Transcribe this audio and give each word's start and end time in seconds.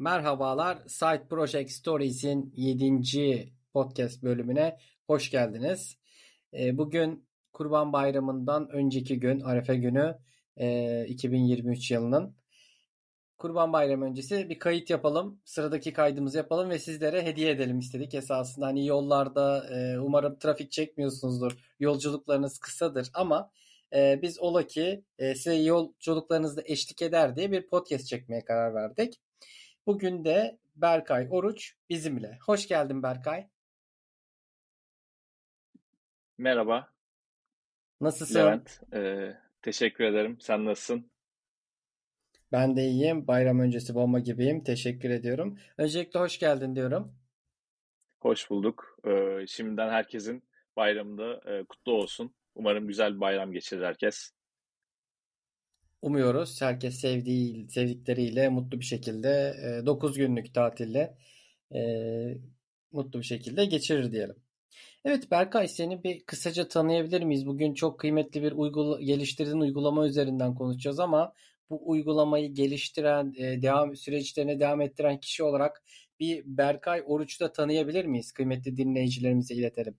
Merhabalar, 0.00 0.78
Side 0.86 1.28
Project 1.28 1.70
Stories'in 1.70 2.52
7. 2.56 3.52
podcast 3.72 4.22
bölümüne 4.22 4.78
hoş 5.06 5.30
geldiniz. 5.30 5.96
Ee, 6.54 6.78
bugün 6.78 7.28
Kurban 7.52 7.92
Bayramı'ndan 7.92 8.68
önceki 8.68 9.20
gün, 9.20 9.40
Arefe 9.40 9.76
günü 9.76 10.18
2023 11.08 11.90
e, 11.90 11.94
yılının. 11.94 12.36
Kurban 13.38 13.72
Bayramı 13.72 14.04
öncesi 14.04 14.48
bir 14.48 14.58
kayıt 14.58 14.90
yapalım, 14.90 15.40
sıradaki 15.44 15.92
kaydımızı 15.92 16.38
yapalım 16.38 16.70
ve 16.70 16.78
sizlere 16.78 17.22
hediye 17.22 17.50
edelim 17.50 17.78
istedik 17.78 18.14
esasında. 18.14 18.66
Hani 18.66 18.86
yollarda 18.86 19.66
e, 19.74 19.98
umarım 19.98 20.38
trafik 20.38 20.72
çekmiyorsunuzdur, 20.72 21.74
yolculuklarınız 21.80 22.58
kısadır 22.58 23.10
ama 23.14 23.50
e, 23.94 24.18
biz 24.22 24.40
ola 24.40 24.66
ki 24.66 25.04
size 25.18 25.54
yolculuklarınızda 25.54 26.62
eşlik 26.64 27.02
eder 27.02 27.36
diye 27.36 27.52
bir 27.52 27.66
podcast 27.66 28.06
çekmeye 28.06 28.44
karar 28.44 28.74
verdik. 28.74 29.20
Bugün 29.86 30.24
de 30.24 30.58
Berkay 30.76 31.28
Oruç 31.30 31.74
bizimle. 31.90 32.38
Hoş 32.46 32.68
geldin 32.68 33.02
Berkay. 33.02 33.48
Merhaba. 36.38 36.92
Nasılsın? 38.00 38.34
Levent, 38.34 38.80
e, 38.94 39.32
teşekkür 39.62 40.04
ederim. 40.04 40.36
Sen 40.40 40.64
nasılsın? 40.64 41.10
Ben 42.52 42.76
de 42.76 42.82
iyiyim. 42.82 43.26
Bayram 43.26 43.60
öncesi 43.60 43.94
bomba 43.94 44.18
gibiyim. 44.18 44.64
Teşekkür 44.64 45.10
ediyorum. 45.10 45.58
Öncelikle 45.78 46.20
hoş 46.20 46.38
geldin 46.38 46.74
diyorum. 46.74 47.14
Hoş 48.20 48.50
bulduk. 48.50 48.98
E, 49.04 49.46
şimdiden 49.46 49.90
herkesin 49.90 50.42
bayramında 50.76 51.40
e, 51.52 51.64
kutlu 51.64 51.92
olsun. 51.92 52.34
Umarım 52.54 52.86
güzel 52.88 53.14
bir 53.14 53.20
bayram 53.20 53.52
geçirir 53.52 53.82
herkes. 53.82 54.32
Umuyoruz 56.02 56.62
herkes 56.62 57.00
sevdiği 57.00 57.68
sevdikleriyle 57.68 58.48
mutlu 58.48 58.80
bir 58.80 58.84
şekilde 58.84 59.54
9 59.86 60.18
e, 60.18 60.20
günlük 60.22 60.54
tatille 60.54 61.14
e, 61.74 61.80
mutlu 62.92 63.18
bir 63.18 63.24
şekilde 63.24 63.64
geçirir 63.64 64.12
diyelim. 64.12 64.36
Evet 65.04 65.30
Berkay 65.30 65.68
seni 65.68 66.04
bir 66.04 66.24
kısaca 66.24 66.68
tanıyabilir 66.68 67.22
miyiz? 67.22 67.46
Bugün 67.46 67.74
çok 67.74 68.00
kıymetli 68.00 68.42
bir 68.42 68.52
uygula 68.52 69.00
geliştirdiğin 69.00 69.60
uygulama 69.60 70.06
üzerinden 70.06 70.54
konuşacağız 70.54 71.00
ama 71.00 71.32
bu 71.70 71.90
uygulamayı 71.90 72.54
geliştiren, 72.54 73.34
e, 73.36 73.62
devam 73.62 73.96
süreçlerine 73.96 74.60
devam 74.60 74.80
ettiren 74.80 75.20
kişi 75.20 75.42
olarak 75.42 75.82
bir 76.20 76.42
Berkay 76.46 77.02
Oruç'u 77.06 77.44
da 77.44 77.52
tanıyabilir 77.52 78.04
miyiz? 78.04 78.32
Kıymetli 78.32 78.76
dinleyicilerimize 78.76 79.54
iletelim. 79.54 79.98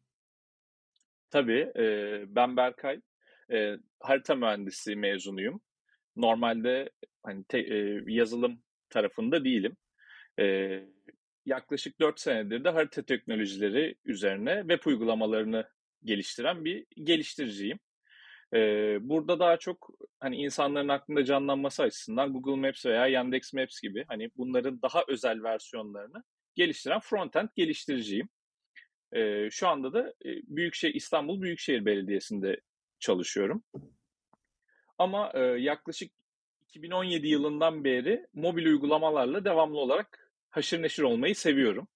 Tabii. 1.29 1.71
ben 2.35 2.57
Berkay. 2.57 3.01
harita 3.99 4.35
mühendisi 4.35 4.95
mezunuyum 4.95 5.61
normalde 6.15 6.89
hani 7.23 7.43
te, 7.43 7.59
e, 7.59 8.03
yazılım 8.07 8.63
tarafında 8.89 9.45
değilim. 9.45 9.77
E, 10.39 10.79
yaklaşık 11.45 11.99
4 11.99 12.19
senedir 12.19 12.63
de 12.63 12.69
harita 12.69 13.01
teknolojileri 13.03 13.95
üzerine 14.05 14.59
web 14.59 14.85
uygulamalarını 14.85 15.69
geliştiren 16.03 16.65
bir 16.65 16.85
geliştiriciyim. 17.03 17.79
E, 18.53 18.59
burada 19.01 19.39
daha 19.39 19.57
çok 19.57 19.89
hani 20.19 20.37
insanların 20.37 20.87
aklında 20.87 21.25
canlanması 21.25 21.83
açısından 21.83 22.33
Google 22.33 22.67
Maps 22.67 22.85
veya 22.85 23.07
Yandex 23.07 23.53
Maps 23.53 23.81
gibi 23.81 24.05
hani 24.07 24.29
bunların 24.37 24.81
daha 24.81 25.03
özel 25.07 25.43
versiyonlarını 25.43 26.23
geliştiren 26.55 26.99
frontend 26.99 27.49
geliştiriciyim. 27.55 28.29
E, 29.13 29.49
şu 29.49 29.67
anda 29.67 29.93
da 29.93 30.09
e, 30.25 30.29
Büyükşehir 30.47 30.93
İstanbul 30.93 31.41
Büyükşehir 31.41 31.85
Belediyesi'nde 31.85 32.61
çalışıyorum. 32.99 33.63
Ama 35.01 35.31
e, 35.33 35.39
yaklaşık 35.39 36.11
2017 36.67 37.27
yılından 37.27 37.83
beri 37.83 38.27
mobil 38.33 38.65
uygulamalarla 38.65 39.45
devamlı 39.45 39.77
olarak 39.79 40.31
haşır 40.49 40.81
neşir 40.81 41.03
olmayı 41.03 41.35
seviyorum. 41.35 41.87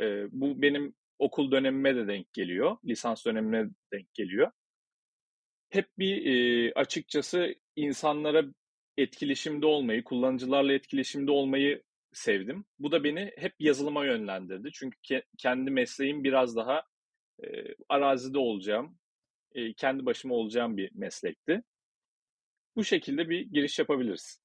E, 0.00 0.04
bu 0.32 0.62
benim 0.62 0.94
okul 1.18 1.50
dönemime 1.50 1.96
de 1.96 2.08
denk 2.08 2.32
geliyor, 2.32 2.76
lisans 2.84 3.26
dönemine 3.26 3.64
de 3.64 3.70
denk 3.92 4.14
geliyor. 4.14 4.50
Hep 5.70 5.86
bir 5.98 6.26
e, 6.26 6.72
açıkçası 6.74 7.54
insanlara 7.76 8.44
etkileşimde 8.98 9.66
olmayı, 9.66 10.04
kullanıcılarla 10.04 10.72
etkileşimde 10.72 11.30
olmayı 11.30 11.82
sevdim. 12.12 12.64
Bu 12.78 12.92
da 12.92 13.04
beni 13.04 13.32
hep 13.36 13.54
yazılıma 13.58 14.04
yönlendirdi. 14.04 14.70
Çünkü 14.72 14.98
ke- 14.98 15.24
kendi 15.38 15.70
mesleğim 15.70 16.24
biraz 16.24 16.56
daha 16.56 16.82
e, 17.44 17.46
arazide 17.88 18.38
olacağım, 18.38 18.98
e, 19.54 19.74
kendi 19.74 20.06
başıma 20.06 20.34
olacağım 20.34 20.76
bir 20.76 20.90
meslekti. 20.94 21.62
Bu 22.76 22.84
şekilde 22.84 23.28
bir 23.28 23.40
giriş 23.40 23.78
yapabiliriz. 23.78 24.40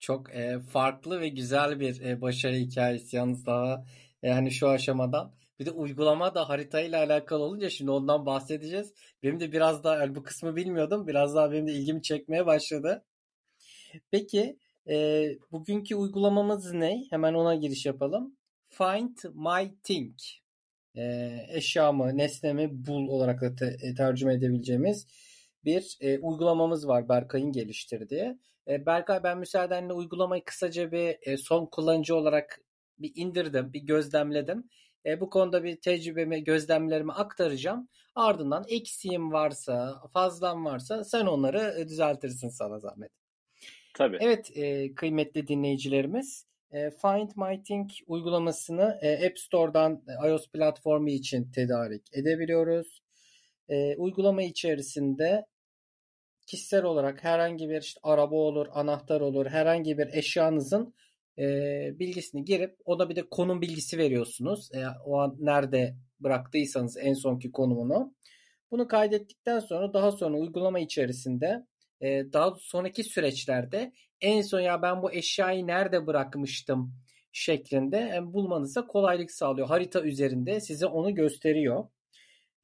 Çok 0.00 0.34
e, 0.34 0.60
farklı 0.60 1.20
ve 1.20 1.28
güzel 1.28 1.80
bir 1.80 2.00
e, 2.00 2.20
başarı 2.20 2.54
hikayesi 2.54 3.16
yalnız 3.16 3.46
daha 3.46 3.84
yani 4.22 4.50
şu 4.50 4.68
aşamadan. 4.68 5.34
Bir 5.58 5.66
de 5.66 5.70
uygulama 5.70 6.34
da 6.34 6.48
haritayla 6.48 7.04
alakalı 7.04 7.42
olunca 7.42 7.70
şimdi 7.70 7.90
ondan 7.90 8.26
bahsedeceğiz. 8.26 8.94
Benim 9.22 9.40
de 9.40 9.52
biraz 9.52 9.84
daha 9.84 9.96
yani 9.96 10.14
bu 10.14 10.22
kısmı 10.22 10.56
bilmiyordum. 10.56 11.06
Biraz 11.06 11.34
daha 11.34 11.52
benim 11.52 11.66
de 11.66 11.72
ilgimi 11.72 12.02
çekmeye 12.02 12.46
başladı. 12.46 13.04
Peki 14.10 14.58
e, 14.88 15.28
bugünkü 15.52 15.94
uygulamamız 15.94 16.72
ne? 16.72 17.04
Hemen 17.10 17.34
ona 17.34 17.54
giriş 17.54 17.86
yapalım. 17.86 18.36
Find 18.68 19.16
My 19.34 19.74
Thing. 19.82 20.16
E, 20.96 21.30
eşyamı, 21.48 22.16
nesnemi 22.16 22.86
bul 22.86 23.08
olarak 23.08 23.40
da 23.40 23.54
te- 23.54 23.76
e, 23.82 23.94
tercüme 23.94 24.34
edebileceğimiz 24.34 25.06
bir 25.64 25.98
e, 26.00 26.18
uygulamamız 26.18 26.88
var 26.88 27.08
Berkay'ın 27.08 27.52
geliştirdiği. 27.52 28.38
E, 28.68 28.86
Berkay 28.86 29.22
ben 29.22 29.38
müsaadenle 29.38 29.92
uygulamayı 29.92 30.44
kısaca 30.44 30.92
bir 30.92 31.16
e, 31.22 31.36
son 31.36 31.66
kullanıcı 31.66 32.16
olarak 32.16 32.60
bir 32.98 33.12
indirdim, 33.14 33.72
bir 33.72 33.80
gözlemledim. 33.80 34.64
E, 35.06 35.20
bu 35.20 35.30
konuda 35.30 35.64
bir 35.64 35.76
tecrübemi, 35.76 36.44
gözlemlerimi 36.44 37.12
aktaracağım. 37.12 37.88
Ardından 38.14 38.64
eksiğim 38.68 39.32
varsa, 39.32 40.02
fazlam 40.12 40.64
varsa 40.64 41.04
sen 41.04 41.26
onları 41.26 41.74
e, 41.78 41.88
düzeltirsin 41.88 42.48
sana 42.48 42.78
zahmet. 42.78 43.10
Tabii. 43.94 44.18
Evet 44.20 44.56
e, 44.56 44.94
kıymetli 44.94 45.48
dinleyicilerimiz. 45.48 46.46
E, 46.70 46.90
Find 46.90 47.30
My 47.36 47.62
Thing 47.62 47.90
uygulamasını 48.06 48.98
e, 49.02 49.26
App 49.26 49.38
Store'dan 49.38 50.02
iOS 50.26 50.48
platformu 50.48 51.08
için 51.08 51.50
tedarik 51.52 52.02
edebiliyoruz. 52.12 53.02
E, 53.68 53.96
uygulama 53.96 54.42
içerisinde 54.42 55.44
kişisel 56.46 56.84
olarak 56.84 57.24
herhangi 57.24 57.68
bir 57.68 57.82
işte 57.82 58.00
araba 58.02 58.36
olur, 58.36 58.66
anahtar 58.72 59.20
olur, 59.20 59.46
herhangi 59.46 59.98
bir 59.98 60.08
eşyanızın 60.12 60.94
e, 61.38 61.44
bilgisini 61.98 62.44
girip 62.44 62.76
ona 62.84 63.08
bir 63.08 63.16
de 63.16 63.28
konum 63.28 63.60
bilgisi 63.60 63.98
veriyorsunuz. 63.98 64.70
E, 64.74 64.84
o 65.04 65.18
an 65.18 65.36
nerede 65.40 65.96
bıraktıysanız 66.20 66.96
en 66.96 67.14
sonki 67.14 67.52
konumunu. 67.52 68.14
Bunu 68.70 68.88
kaydettikten 68.88 69.58
sonra 69.58 69.94
daha 69.94 70.12
sonra 70.12 70.36
uygulama 70.36 70.78
içerisinde 70.78 71.66
e, 72.00 72.32
daha 72.32 72.54
sonraki 72.60 73.04
süreçlerde 73.04 73.92
en 74.20 74.42
son 74.42 74.60
ya 74.60 74.82
ben 74.82 75.02
bu 75.02 75.12
eşyayı 75.12 75.66
nerede 75.66 76.06
bırakmıştım 76.06 76.94
şeklinde 77.32 78.20
bulmanıza 78.22 78.86
kolaylık 78.86 79.30
sağlıyor. 79.30 79.68
Harita 79.68 80.02
üzerinde 80.02 80.60
size 80.60 80.86
onu 80.86 81.14
gösteriyor. 81.14 81.84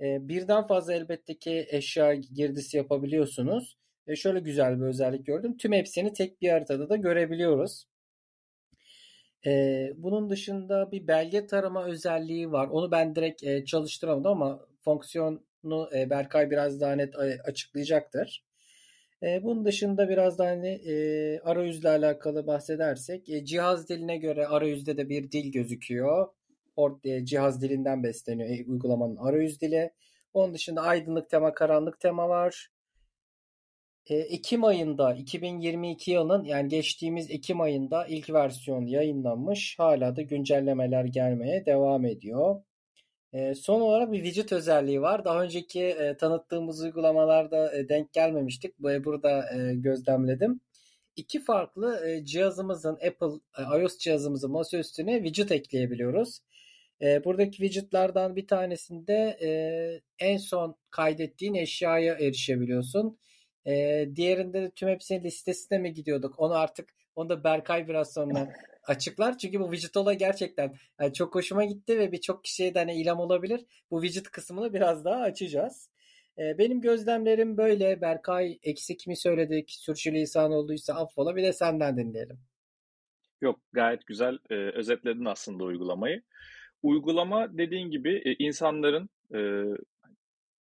Birden 0.01 0.67
fazla 0.67 0.95
elbette 0.95 1.39
ki 1.39 1.67
eşya 1.71 2.15
girdisi 2.15 2.77
yapabiliyorsunuz. 2.77 3.77
E, 4.07 4.17
şöyle 4.17 4.41
güzel 4.41 4.81
bir 4.81 4.85
özellik 4.87 5.27
gördüm. 5.27 5.57
Tüm 5.57 5.73
hepsini 5.73 6.13
tek 6.13 6.43
bir 6.43 6.51
haritada 6.51 6.89
da 6.89 6.97
görebiliyoruz. 6.97 7.87
E, 9.47 9.93
bunun 9.97 10.31
dışında 10.31 10.93
bir 10.93 11.07
belge 11.09 11.47
tarama 11.47 11.85
özelliği 11.85 12.53
var. 12.53 12.69
Onu 12.69 12.91
ben 12.91 13.15
direkt 13.15 13.45
e, 13.45 13.65
çalıştıramadım 13.65 14.31
ama 14.31 14.67
fonksiyonu 14.85 15.89
e, 15.97 16.11
Berkay 16.11 16.51
biraz 16.51 16.81
daha 16.81 16.93
net 16.93 17.15
açıklayacaktır. 17.45 18.45
E, 19.23 19.43
bunun 19.43 19.65
dışında 19.65 20.09
biraz 20.09 20.39
daha 20.39 20.49
hani, 20.49 20.69
e, 20.69 21.41
arayüzle 21.41 21.89
alakalı 21.89 22.47
bahsedersek 22.47 23.29
e, 23.29 23.45
cihaz 23.45 23.89
diline 23.89 24.17
göre 24.17 24.47
arayüzde 24.47 24.97
de 24.97 25.09
bir 25.09 25.31
dil 25.31 25.53
gözüküyor. 25.53 26.29
Port 26.77 27.07
e, 27.07 27.25
cihaz 27.25 27.63
dilinden 27.63 28.03
besleniyor 28.03 28.49
e, 28.49 28.65
uygulamanın 28.71 29.17
arayüz 29.17 29.61
dili. 29.61 29.91
Onun 30.35 30.55
dışında 30.55 30.83
aydınlık 30.83 31.31
tema, 31.31 31.55
karanlık 31.55 32.01
tema 32.01 32.29
var. 32.29 32.69
E, 34.07 34.17
Ekim 34.17 34.65
ayında 34.65 35.15
2022 35.15 36.11
yılının 36.11 36.45
yani 36.45 36.69
geçtiğimiz 36.69 37.31
Ekim 37.31 37.61
ayında 37.61 38.07
ilk 38.07 38.31
versiyon 38.31 38.87
yayınlanmış. 38.87 39.79
Hala 39.79 40.17
da 40.17 40.23
güncellemeler 40.23 41.05
gelmeye 41.05 41.67
devam 41.67 42.05
ediyor. 42.07 42.63
E, 43.33 43.55
son 43.55 43.81
olarak 43.81 44.13
bir 44.13 44.25
widget 44.25 44.53
özelliği 44.53 45.03
var. 45.03 45.25
Daha 45.25 45.43
önceki 45.43 45.83
e, 45.83 46.17
tanıttığımız 46.17 46.83
uygulamalarda 46.83 47.77
e, 47.77 47.89
denk 47.89 48.13
gelmemiştik. 48.13 48.79
Burada 48.79 49.55
e, 49.57 49.75
gözlemledim. 49.75 50.61
İki 51.17 51.45
farklı 51.45 52.09
e, 52.09 52.25
cihazımızın 52.25 52.95
Apple 52.95 53.41
e, 53.59 53.81
iOS 53.81 53.99
cihazımızın 53.99 54.51
masa 54.51 54.79
üstüne 54.79 55.17
widget 55.25 55.53
ekleyebiliyoruz. 55.53 56.41
E, 57.05 57.25
buradaki 57.25 57.57
widgetlardan 57.57 58.37
bir 58.37 58.47
tanesinde 58.47 59.39
e, 59.43 59.49
en 60.19 60.37
son 60.37 60.77
kaydettiğin 60.91 61.55
eşyaya 61.55 62.15
erişebiliyorsun. 62.15 63.19
E, 63.67 64.07
diğerinde 64.17 64.63
de 64.63 64.71
tüm 64.71 64.89
hepsinin 64.89 65.25
listesine 65.25 65.79
mi 65.79 65.93
gidiyorduk? 65.93 66.35
Onu 66.39 66.55
artık 66.55 66.89
onu 67.17 67.29
da 67.29 67.45
Berkay 67.45 67.89
biraz 67.89 68.13
sonra 68.15 68.53
açıklar. 68.87 69.39
Çünkü 69.39 69.61
bu 69.61 69.73
widget 69.73 69.97
olayı 69.97 70.19
gerçekten 70.19 70.75
yani 71.01 71.13
çok 71.13 71.35
hoşuma 71.35 71.65
gitti 71.65 71.99
ve 71.99 72.13
birçok 72.13 72.45
kişiye 72.45 72.75
de 72.75 72.79
hani 72.79 72.95
ilham 72.95 73.21
olabilir. 73.21 73.65
Bu 73.91 74.03
widget 74.03 74.31
kısmını 74.31 74.75
biraz 74.75 75.05
daha 75.05 75.21
açacağız. 75.21 75.91
Ee, 76.39 76.59
benim 76.59 76.81
gözlemlerim 76.81 77.57
böyle. 77.57 78.01
Berkay 78.01 78.59
eksik 78.63 79.07
mi 79.07 79.17
söyledik? 79.17 79.71
Sürçülisan 79.71 80.53
olduysa 80.53 80.95
affola. 80.95 81.37
Bir 81.37 81.43
de 81.43 81.53
senden 81.53 81.97
dinleyelim. 81.97 82.39
Yok 83.41 83.61
gayet 83.73 84.07
güzel 84.07 84.39
e, 84.51 84.55
özetledin 84.55 85.25
aslında 85.25 85.65
uygulamayı. 85.65 86.23
Uygulama 86.85 87.59
dediğin 87.59 87.91
gibi 87.91 88.23
e, 88.25 88.35
insanların 88.45 89.09
e, 89.35 89.41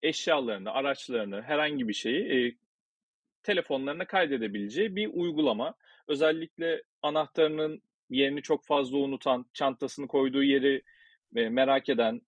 eşyalarını, 0.03 0.71
araçlarını, 0.71 1.43
herhangi 1.43 1.89
bir 1.89 1.93
şeyi 1.93 2.21
e, 2.21 2.55
telefonlarına 3.43 4.07
kaydedebileceği 4.07 4.97
bir 4.97 5.11
uygulama. 5.13 5.75
Özellikle 6.09 6.83
anahtarının 7.03 7.83
yerini 8.11 8.43
çok 8.43 8.65
fazla 8.65 8.99
unutan, 8.99 9.47
çantasını 9.53 10.09
koyduğu 10.09 10.43
yeri 10.43 10.83
e, 11.37 11.49
merak 11.49 11.89
eden 11.89 12.21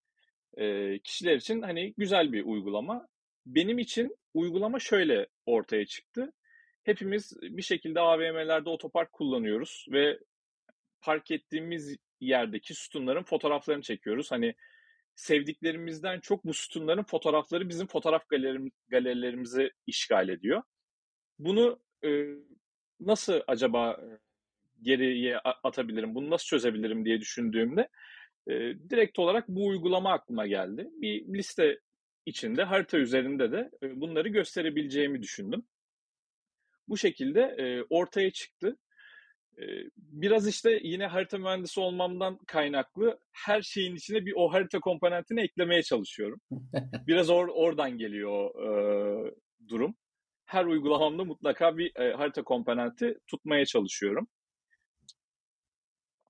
e, 0.57 0.99
kişiler 0.99 1.37
için 1.37 1.63
hani 1.63 1.95
güzel 1.99 2.33
bir 2.33 2.45
uygulama. 2.45 3.09
Benim 3.47 3.79
için 3.79 4.17
uygulama 4.35 4.79
şöyle 4.79 5.27
ortaya 5.47 5.87
çıktı. 5.87 6.33
Hepimiz 6.85 7.33
bir 7.43 7.63
şekilde 7.63 8.01
AVM'lerde 8.01 8.71
otopark 8.71 9.13
kullanıyoruz 9.13 9.87
ve 9.91 10.19
park 11.01 11.31
ettiğimiz 11.31 11.97
yerdeki 12.21 12.75
sütunların 12.75 13.23
fotoğraflarını 13.23 13.83
çekiyoruz. 13.83 14.31
Hani 14.31 14.55
sevdiklerimizden 15.15 16.21
çok 16.21 16.45
bu 16.45 16.55
sütunların 16.55 17.03
fotoğrafları 17.03 17.69
bizim 17.69 17.87
fotoğraf 17.87 18.29
galerim, 18.29 18.71
galerilerimizi 18.89 19.71
işgal 19.87 20.29
ediyor. 20.29 20.63
Bunu 21.39 21.81
e, 22.05 22.25
nasıl 23.01 23.41
acaba 23.47 24.01
geriye 24.83 25.39
atabilirim, 25.39 26.15
bunu 26.15 26.31
nasıl 26.31 26.47
çözebilirim 26.47 27.05
diye 27.05 27.21
düşündüğümde 27.21 27.89
e, 28.47 28.53
direkt 28.91 29.19
olarak 29.19 29.49
bu 29.49 29.67
uygulama 29.67 30.13
aklıma 30.13 30.47
geldi. 30.47 30.89
Bir 30.93 31.35
liste 31.35 31.81
içinde 32.27 32.63
harita 32.63 32.99
üzerinde 32.99 33.53
de 33.53 33.71
e, 33.83 34.01
bunları 34.01 34.29
gösterebileceğimi 34.29 35.23
düşündüm. 35.23 35.63
Bu 36.89 36.97
şekilde 36.97 37.41
e, 37.41 37.83
ortaya 37.91 38.31
çıktı. 38.31 38.77
Biraz 39.97 40.49
işte 40.49 40.81
yine 40.83 41.07
harita 41.07 41.39
mühendisi 41.39 41.81
olmamdan 41.81 42.39
kaynaklı 42.47 43.19
her 43.33 43.63
şeyin 43.63 43.97
içine 43.97 44.27
bir 44.27 44.33
o 44.37 44.53
harita 44.53 44.81
komponentini 44.81 45.41
eklemeye 45.41 45.83
çalışıyorum. 45.83 46.41
Biraz 47.07 47.31
or, 47.31 47.49
oradan 47.49 47.99
geliyor 47.99 48.51
e, 48.55 49.35
durum. 49.69 49.97
Her 50.47 50.65
uygulamamda 50.65 51.25
mutlaka 51.25 51.79
bir 51.79 51.97
e, 51.97 52.13
harita 52.13 52.43
komponenti 52.43 53.19
tutmaya 53.27 53.67
çalışıyorum. 53.67 54.29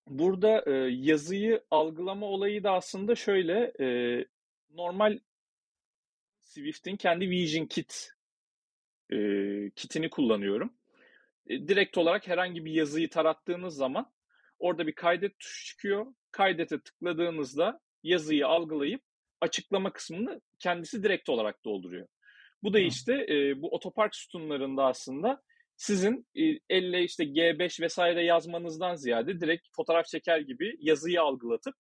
Burada 0.07 0.65
e, 0.67 0.73
yazıyı 0.91 1.65
algılama 1.71 2.27
olayı 2.27 2.65
da 2.65 2.73
aslında 2.73 3.15
şöyle 3.15 3.73
e, 3.81 3.87
normal 4.71 5.19
Swift'in 6.43 6.97
kendi 6.97 7.31
Vision 7.31 7.67
Kit 7.67 8.11
e, 9.13 9.17
kitini 9.77 10.11
kullanıyorum. 10.11 10.76
E, 11.47 11.69
direkt 11.69 11.99
olarak 11.99 12.29
herhangi 12.29 12.65
bir 12.65 12.73
yazıyı 12.73 13.11
tarattığınız 13.11 13.75
zaman 13.77 14.13
orada 14.59 14.87
bir 14.87 14.95
kaydet 14.95 15.39
tuşu 15.39 15.67
çıkıyor. 15.67 16.07
Kaydete 16.31 16.81
tıkladığınızda 16.81 17.81
yazıyı 18.03 18.47
algılayıp 18.47 19.03
açıklama 19.41 19.93
kısmını 19.93 20.41
kendisi 20.59 21.03
direkt 21.03 21.29
olarak 21.29 21.65
dolduruyor. 21.65 22.07
Bu 22.63 22.73
da 22.73 22.79
işte 22.79 23.27
e, 23.29 23.63
bu 23.63 23.75
otopark 23.75 24.17
sütunlarında 24.17 24.85
aslında 24.85 25.43
sizin 25.77 26.27
e, 26.35 26.43
elle 26.71 27.03
işte 27.03 27.25
G5 27.25 27.81
vesaire 27.81 28.25
yazmanızdan 28.25 28.95
ziyade 28.95 29.41
direkt 29.41 29.69
fotoğraf 29.77 30.07
çeker 30.07 30.39
gibi 30.39 30.77
yazıyı 30.81 31.23
algılatıp 31.23 31.75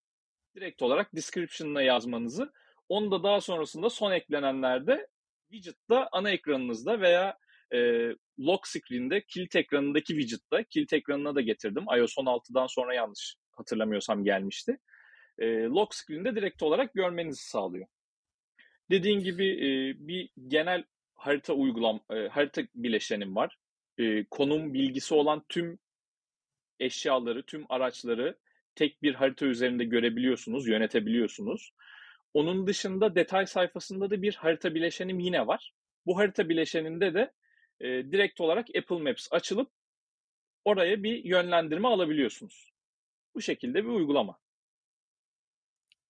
direkt 0.57 0.83
olarak 0.83 1.15
description'ına 1.15 1.83
yazmanızı 1.83 2.53
onu 2.89 3.11
da 3.11 3.23
daha 3.23 3.41
sonrasında 3.41 3.91
son 3.91 4.12
eklenenlerde 4.12 5.07
widget'ta 5.51 6.09
ana 6.12 6.31
ekranınızda 6.31 7.01
veya 7.01 7.39
e, 7.75 7.79
lock 8.39 8.67
screen'de 8.67 9.21
kilit 9.21 9.57
ekranındaki 9.57 10.21
widget'ta 10.21 10.63
kilit 10.63 10.93
ekranına 10.93 11.35
da 11.35 11.41
getirdim. 11.41 11.85
iOS 11.99 12.17
16'dan 12.17 12.67
sonra 12.67 12.95
yanlış 12.95 13.37
hatırlamıyorsam 13.53 14.25
gelmişti. 14.25 14.79
E, 15.39 15.47
lock 15.63 15.95
screen'de 15.95 16.37
direkt 16.37 16.63
olarak 16.63 16.95
görmenizi 16.95 17.49
sağlıyor. 17.49 17.87
Dediğin 18.91 19.21
gibi 19.21 19.47
e, 19.47 19.69
bir 20.09 20.31
genel 20.49 20.85
harita 21.15 21.53
uygulam 21.53 22.01
e, 22.11 22.29
harita 22.29 22.63
bileşenim 22.75 23.37
var. 23.37 23.59
E, 23.99 24.25
konum 24.25 24.75
bilgisi 24.75 25.15
olan 25.15 25.45
tüm 25.49 25.79
eşyaları, 26.81 27.43
tüm 27.43 27.65
araçları 27.69 28.39
tek 28.75 29.03
bir 29.03 29.15
harita 29.15 29.47
üzerinde 29.47 29.85
görebiliyorsunuz, 29.85 30.69
yönetebiliyorsunuz. 30.69 31.73
Onun 32.35 32.67
dışında 32.67 33.15
detay 33.15 33.47
sayfasında 33.47 34.11
da 34.11 34.23
bir 34.23 34.35
harita 34.35 34.75
bileşenim 34.75 35.19
yine 35.19 35.47
var. 35.47 35.73
Bu 36.07 36.19
harita 36.19 36.49
bileşeninde 36.49 37.15
de 37.15 37.33
e, 37.81 37.87
direkt 37.87 38.40
olarak 38.40 38.67
Apple 38.76 39.02
Maps 39.02 39.28
açılıp 39.31 39.70
oraya 40.64 41.02
bir 41.02 41.25
yönlendirme 41.25 41.88
alabiliyorsunuz. 41.88 42.73
Bu 43.34 43.40
şekilde 43.40 43.84
bir 43.84 43.88
uygulama. 43.88 44.38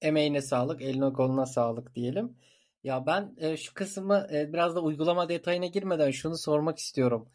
Emeğine 0.01 0.43
sağlık, 0.43 0.83
eline 0.83 1.13
koluna 1.13 1.47
sağlık 1.47 1.95
diyelim. 1.95 2.37
Ya 2.85 3.07
ben 3.07 3.35
e, 3.39 3.57
şu 3.57 3.75
kısmı 3.75 4.27
e, 4.33 4.53
biraz 4.53 4.77
da 4.77 4.81
uygulama 4.81 5.29
detayına 5.29 5.67
girmeden 5.67 6.11
şunu 6.11 6.39
sormak 6.39 6.79
istiyorum. 6.79 7.29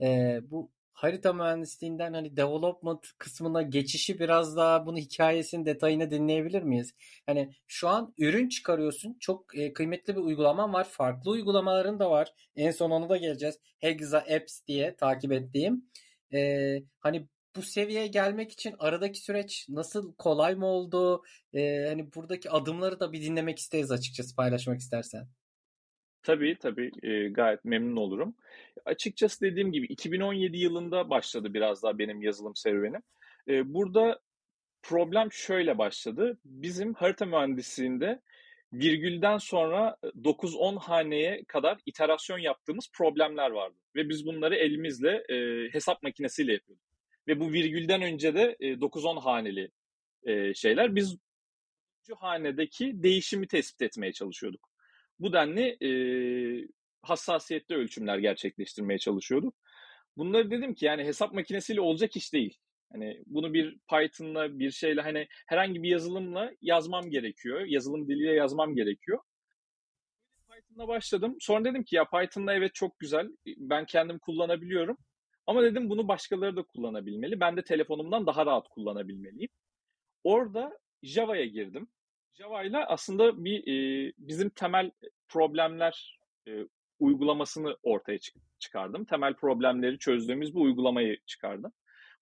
E, 0.00 0.40
bu 0.50 0.70
harita 1.00 1.32
mühendisliğinden 1.32 2.12
hani 2.12 2.36
development 2.36 3.06
kısmına 3.18 3.62
geçişi 3.62 4.18
biraz 4.18 4.56
daha 4.56 4.86
bunu 4.86 4.98
hikayesinin 4.98 5.66
detayını 5.66 6.10
dinleyebilir 6.10 6.62
miyiz? 6.62 6.94
Hani 7.26 7.54
şu 7.66 7.88
an 7.88 8.14
ürün 8.18 8.48
çıkarıyorsun. 8.48 9.16
Çok 9.20 9.58
e, 9.58 9.72
kıymetli 9.72 10.16
bir 10.16 10.20
uygulaman 10.20 10.72
var. 10.72 10.84
Farklı 10.84 11.30
uygulamaların 11.30 11.98
da 11.98 12.10
var. 12.10 12.32
En 12.56 12.70
son 12.70 12.90
onu 12.90 13.08
da 13.08 13.16
geleceğiz. 13.16 13.58
Hexa 13.78 14.18
Apps 14.18 14.60
diye 14.68 14.96
takip 14.96 15.32
ettiğim. 15.32 15.84
E, 16.34 16.38
hani 16.98 17.28
bu 17.56 17.62
seviyeye 17.62 18.06
gelmek 18.06 18.52
için 18.52 18.74
aradaki 18.78 19.20
süreç 19.20 19.66
nasıl 19.68 20.14
kolay 20.14 20.54
mı 20.54 20.66
oldu? 20.66 21.22
E, 21.52 21.86
hani 21.88 22.14
buradaki 22.14 22.50
adımları 22.50 23.00
da 23.00 23.12
bir 23.12 23.22
dinlemek 23.22 23.58
isteriz 23.58 23.90
açıkçası 23.90 24.36
paylaşmak 24.36 24.80
istersen. 24.80 25.28
Tabii 26.22 26.56
tabii 26.60 26.90
e, 27.02 27.28
gayet 27.28 27.64
memnun 27.64 27.96
olurum. 27.96 28.34
Açıkçası 28.84 29.40
dediğim 29.40 29.72
gibi 29.72 29.86
2017 29.86 30.56
yılında 30.58 31.10
başladı 31.10 31.54
biraz 31.54 31.82
daha 31.82 31.98
benim 31.98 32.22
yazılım 32.22 32.56
serüvenim. 32.56 33.02
E, 33.48 33.74
burada 33.74 34.20
problem 34.82 35.32
şöyle 35.32 35.78
başladı. 35.78 36.38
Bizim 36.44 36.94
harita 36.94 37.26
mühendisliğinde 37.26 38.20
virgülden 38.72 39.38
sonra 39.38 39.96
9-10 40.02 40.78
haneye 40.78 41.44
kadar 41.44 41.78
iterasyon 41.86 42.38
yaptığımız 42.38 42.90
problemler 42.94 43.50
vardı. 43.50 43.76
Ve 43.96 44.08
biz 44.08 44.26
bunları 44.26 44.56
elimizle 44.56 45.24
e, 45.28 45.68
hesap 45.72 46.02
makinesiyle 46.02 46.52
yapıyorduk. 46.52 46.84
Ve 47.28 47.40
bu 47.40 47.52
virgülden 47.52 48.02
önce 48.02 48.34
de 48.34 48.56
e, 48.60 48.66
9-10 48.80 49.20
haneli 49.20 49.70
e, 50.22 50.54
şeyler. 50.54 50.94
Biz 50.94 51.16
hanedeki 52.16 53.02
değişimi 53.02 53.46
tespit 53.46 53.82
etmeye 53.82 54.12
çalışıyorduk 54.12 54.69
bu 55.20 55.32
denli 55.32 55.76
e, 55.82 55.90
hassasiyetli 57.02 57.74
ölçümler 57.74 58.18
gerçekleştirmeye 58.18 58.98
çalışıyorduk. 58.98 59.54
Bunları 60.16 60.50
dedim 60.50 60.74
ki 60.74 60.84
yani 60.84 61.04
hesap 61.04 61.32
makinesiyle 61.32 61.80
olacak 61.80 62.16
iş 62.16 62.32
değil. 62.32 62.58
Hani 62.92 63.22
bunu 63.26 63.54
bir 63.54 63.78
Python'la 63.90 64.58
bir 64.58 64.70
şeyle 64.70 65.00
hani 65.00 65.28
herhangi 65.46 65.82
bir 65.82 65.88
yazılımla 65.88 66.52
yazmam 66.62 67.10
gerekiyor. 67.10 67.60
Yazılım 67.60 68.08
diliyle 68.08 68.32
yazmam 68.32 68.74
gerekiyor. 68.74 69.18
Python'la 70.48 70.88
başladım. 70.88 71.36
Sonra 71.40 71.64
dedim 71.64 71.84
ki 71.84 71.96
ya 71.96 72.04
Python'la 72.04 72.54
evet 72.54 72.74
çok 72.74 72.98
güzel. 72.98 73.28
Ben 73.46 73.86
kendim 73.86 74.18
kullanabiliyorum. 74.18 74.98
Ama 75.46 75.62
dedim 75.62 75.90
bunu 75.90 76.08
başkaları 76.08 76.56
da 76.56 76.62
kullanabilmeli. 76.62 77.40
Ben 77.40 77.56
de 77.56 77.62
telefonumdan 77.62 78.26
daha 78.26 78.46
rahat 78.46 78.68
kullanabilmeliyim. 78.68 79.50
Orada 80.24 80.78
Java'ya 81.02 81.46
girdim. 81.46 81.88
Java 82.40 82.62
ile 82.62 82.84
aslında 82.84 83.44
bir 83.44 83.66
e, 83.66 84.12
bizim 84.18 84.50
temel 84.50 84.90
problemler 85.28 86.20
e, 86.48 86.52
uygulamasını 86.98 87.76
ortaya 87.82 88.18
çıkardım. 88.58 89.04
Temel 89.04 89.34
problemleri 89.34 89.98
çözdüğümüz 89.98 90.54
bu 90.54 90.62
uygulamayı 90.62 91.18
çıkardım. 91.26 91.72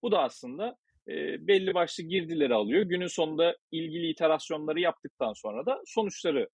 Bu 0.03 0.13
da 0.13 0.23
aslında 0.23 0.77
e, 1.09 1.47
belli 1.47 1.75
başlı 1.75 2.05
girdileri 2.05 2.55
alıyor. 2.55 2.83
Günün 2.83 3.07
sonunda 3.07 3.57
ilgili 3.71 4.11
iterasyonları 4.11 4.81
yaptıktan 4.81 5.33
sonra 5.33 5.67
da 5.67 5.83
sonuçları 5.87 6.49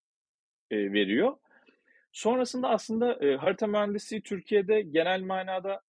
e, 0.70 0.92
veriyor. 0.92 1.36
Sonrasında 2.12 2.68
aslında 2.68 3.26
e, 3.26 3.36
harita 3.36 3.66
mühendisliği 3.66 4.22
Türkiye'de 4.22 4.82
genel 4.82 5.22
manada 5.22 5.80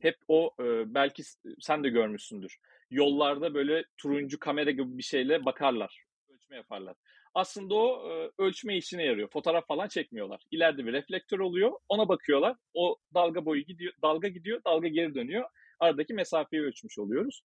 hep 0.00 0.16
o 0.28 0.54
e, 0.60 0.94
belki 0.94 1.22
sen 1.60 1.84
de 1.84 1.88
görmüşsündür. 1.88 2.58
Yollarda 2.90 3.54
böyle 3.54 3.84
turuncu 3.96 4.38
kamera 4.38 4.70
gibi 4.70 4.98
bir 4.98 5.02
şeyle 5.02 5.44
bakarlar 5.44 6.05
ölçme 6.46 6.56
yaparlar. 6.56 6.96
Aslında 7.34 7.74
o 7.74 8.10
e, 8.10 8.30
ölçme 8.38 8.76
işine 8.76 9.04
yarıyor. 9.04 9.28
Fotoğraf 9.28 9.66
falan 9.66 9.88
çekmiyorlar. 9.88 10.42
İleride 10.50 10.86
bir 10.86 10.92
reflektör 10.92 11.38
oluyor. 11.38 11.72
Ona 11.88 12.08
bakıyorlar. 12.08 12.56
O 12.74 12.96
dalga 13.14 13.44
boyu 13.44 13.62
gidiyor, 13.62 13.92
dalga 14.02 14.28
gidiyor, 14.28 14.60
dalga 14.64 14.88
geri 14.88 15.14
dönüyor. 15.14 15.44
Aradaki 15.80 16.14
mesafeyi 16.14 16.62
ölçmüş 16.62 16.98
oluyoruz. 16.98 17.42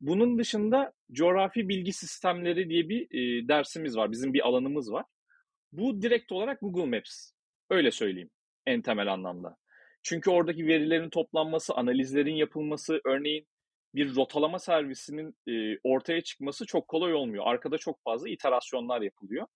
Bunun 0.00 0.38
dışında 0.38 0.92
coğrafi 1.12 1.68
bilgi 1.68 1.92
sistemleri 1.92 2.68
diye 2.68 2.88
bir 2.88 3.02
e, 3.10 3.48
dersimiz 3.48 3.96
var. 3.96 4.12
Bizim 4.12 4.32
bir 4.32 4.46
alanımız 4.48 4.92
var. 4.92 5.04
Bu 5.72 6.02
direkt 6.02 6.32
olarak 6.32 6.60
Google 6.60 6.96
Maps. 6.96 7.32
Öyle 7.70 7.90
söyleyeyim 7.90 8.30
en 8.66 8.82
temel 8.82 9.12
anlamda. 9.12 9.56
Çünkü 10.02 10.30
oradaki 10.30 10.66
verilerin 10.66 11.10
toplanması, 11.10 11.74
analizlerin 11.74 12.34
yapılması, 12.34 13.00
örneğin 13.04 13.46
bir 13.94 14.16
rotalama 14.16 14.58
servisinin 14.58 15.34
e, 15.48 15.78
ortaya 15.84 16.20
çıkması 16.20 16.66
çok 16.66 16.88
kolay 16.88 17.14
olmuyor. 17.14 17.44
Arkada 17.46 17.78
çok 17.78 18.02
fazla 18.04 18.28
iterasyonlar 18.28 19.00
yapılıyor. 19.00 19.46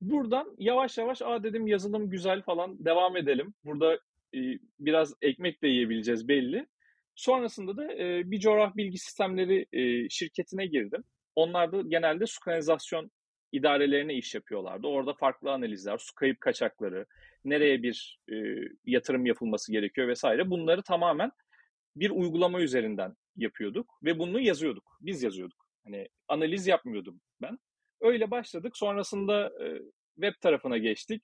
Buradan 0.00 0.54
yavaş 0.58 0.98
yavaş 0.98 1.22
aa 1.22 1.42
dedim 1.42 1.66
yazılım 1.66 2.10
güzel 2.10 2.42
falan 2.42 2.84
devam 2.84 3.16
edelim. 3.16 3.54
Burada 3.64 3.94
e, 4.34 4.40
biraz 4.80 5.14
ekmek 5.22 5.62
de 5.62 5.68
yiyebileceğiz 5.68 6.28
belli. 6.28 6.66
Sonrasında 7.14 7.76
da 7.76 7.92
e, 7.92 8.30
bir 8.30 8.40
coğrafi 8.40 8.76
bilgi 8.76 8.98
sistemleri 8.98 9.66
e, 9.72 10.08
şirketine 10.08 10.66
girdim. 10.66 11.04
Onlar 11.36 11.72
da 11.72 11.82
genelde 11.82 12.26
su 12.26 12.40
kanalizasyon 12.40 13.10
idarelerine 13.52 14.14
iş 14.14 14.34
yapıyorlardı. 14.34 14.86
Orada 14.86 15.14
farklı 15.14 15.52
analizler, 15.52 15.98
su 15.98 16.14
kayıp 16.14 16.40
kaçakları, 16.40 17.06
nereye 17.44 17.82
bir 17.82 18.18
e, 18.32 18.34
yatırım 18.84 19.26
yapılması 19.26 19.72
gerekiyor 19.72 20.08
vesaire. 20.08 20.50
Bunları 20.50 20.82
tamamen 20.82 21.30
bir 21.96 22.10
uygulama 22.10 22.60
üzerinden 22.60 23.14
yapıyorduk 23.36 23.98
ve 24.04 24.18
bunu 24.18 24.40
yazıyorduk. 24.40 24.98
Biz 25.00 25.22
yazıyorduk. 25.22 25.66
Hani 25.84 26.08
analiz 26.28 26.66
yapmıyordum 26.66 27.20
ben. 27.42 27.58
Öyle 28.00 28.30
başladık. 28.30 28.76
Sonrasında 28.76 29.52
e, 29.64 29.82
web 30.14 30.40
tarafına 30.40 30.78
geçtik. 30.78 31.22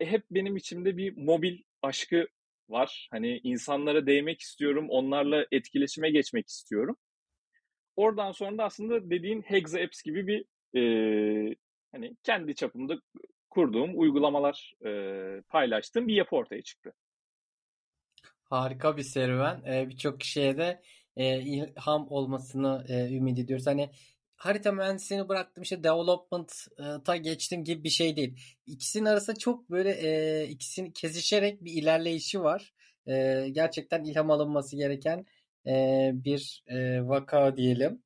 E, 0.00 0.06
hep 0.06 0.24
benim 0.30 0.56
içimde 0.56 0.96
bir 0.96 1.16
mobil 1.16 1.62
aşkı 1.82 2.28
var. 2.68 3.08
Hani 3.10 3.38
insanlara 3.38 4.06
değmek 4.06 4.40
istiyorum, 4.40 4.86
onlarla 4.90 5.46
etkileşime 5.52 6.10
geçmek 6.10 6.48
istiyorum. 6.48 6.96
Oradan 7.96 8.32
sonra 8.32 8.58
da 8.58 8.64
aslında 8.64 9.10
dediğin 9.10 9.42
Hexa 9.42 9.80
Apps 9.80 10.02
gibi 10.02 10.26
bir 10.26 10.44
e, 10.80 11.56
hani 11.92 12.16
kendi 12.22 12.54
çapımda 12.54 13.00
kurduğum 13.50 13.90
uygulamalar 14.00 14.74
e, 14.86 14.90
paylaştığım 15.48 16.08
bir 16.08 16.14
yapı 16.14 16.36
ortaya 16.36 16.62
çıktı. 16.62 16.92
Harika 18.44 18.96
bir 18.96 19.02
serüven. 19.02 19.62
Ee, 19.66 19.88
Birçok 19.88 20.20
kişiye 20.20 20.56
de 20.58 20.82
e, 21.16 21.40
ilham 21.40 22.06
olmasını 22.10 22.84
e, 22.88 23.16
ümit 23.16 23.38
ediyoruz. 23.38 23.66
Hani 23.66 23.90
harita 24.36 24.72
mühendisliğini 24.72 25.28
bıraktım 25.28 25.62
işte 25.62 25.84
development'a 25.84 27.16
geçtim 27.16 27.64
gibi 27.64 27.84
bir 27.84 27.90
şey 27.90 28.16
değil. 28.16 28.36
İkisinin 28.66 29.04
arasında 29.04 29.36
çok 29.36 29.70
böyle 29.70 29.90
e, 29.90 30.48
ikisini 30.48 30.92
kesişerek 30.92 31.64
bir 31.64 31.72
ilerleyişi 31.72 32.42
var. 32.42 32.74
E, 33.06 33.46
gerçekten 33.52 34.04
ilham 34.04 34.30
alınması 34.30 34.76
gereken 34.76 35.26
e, 35.66 36.10
bir 36.14 36.64
e, 36.66 37.08
vaka 37.08 37.56
diyelim. 37.56 38.02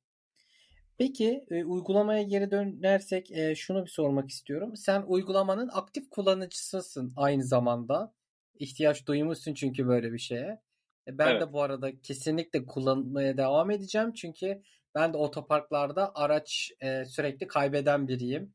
Peki 0.97 1.45
e, 1.51 1.63
uygulamaya 1.63 2.23
geri 2.23 2.51
dönersek 2.51 3.31
e, 3.31 3.55
şunu 3.55 3.85
bir 3.85 3.89
sormak 3.89 4.29
istiyorum. 4.29 4.75
Sen 4.75 5.03
uygulamanın 5.07 5.69
aktif 5.73 6.09
kullanıcısısın 6.09 7.13
aynı 7.15 7.43
zamanda. 7.43 8.13
İhtiyaç 8.59 9.07
duymuşsun 9.07 9.53
çünkü 9.53 9.87
böyle 9.87 10.13
bir 10.13 10.17
şeye. 10.17 10.61
E, 11.07 11.17
ben 11.17 11.31
evet. 11.31 11.41
de 11.41 11.53
bu 11.53 11.61
arada 11.61 12.01
kesinlikle 12.01 12.65
kullanmaya 12.65 13.37
devam 13.37 13.71
edeceğim. 13.71 14.13
Çünkü 14.13 14.61
ben 14.95 15.13
de 15.13 15.17
otoparklarda 15.17 16.11
araç 16.15 16.71
e, 16.81 17.05
sürekli 17.05 17.47
kaybeden 17.47 18.07
biriyim. 18.07 18.53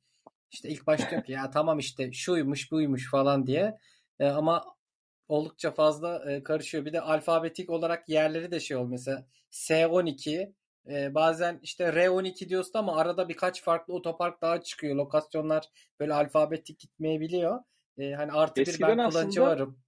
İşte 0.53 0.69
ilk 0.69 0.87
başta 0.87 1.23
ki 1.23 1.33
ya 1.33 1.51
tamam 1.51 1.79
işte 1.79 2.13
şuymuş 2.13 2.73
buymuş 2.73 3.11
falan 3.11 3.47
diye. 3.47 3.79
E, 4.21 4.27
ama 4.27 4.65
oldukça 5.29 5.71
fazla 5.71 6.33
e, 6.33 6.43
karışıyor. 6.43 6.85
Bir 6.85 6.93
de 6.93 7.01
alfabetik 7.01 7.71
olarak 7.71 8.09
yerleri 8.09 8.51
de 8.51 8.61
şey 8.61 8.77
ol 8.77 8.87
mesela 8.87 9.27
S12 9.51 10.53
e, 10.89 11.15
bazen 11.15 11.59
işte 11.63 11.85
R12 11.85 12.49
diyorsun 12.49 12.79
ama 12.79 12.97
arada 12.97 13.29
birkaç 13.29 13.63
farklı 13.63 13.95
otopark 13.95 14.43
daha 14.43 14.63
çıkıyor. 14.63 14.97
Lokasyonlar 14.97 15.69
böyle 16.01 16.15
alfabetik 16.15 16.79
gitmeyebiliyor. 16.79 17.61
E, 17.99 18.13
hani 18.13 18.33
artı 18.33 18.61
Eskiden 18.61 18.93
bir 18.93 18.99
ben 18.99 19.11
kullanıcı 19.11 19.43
varım. 19.43 19.79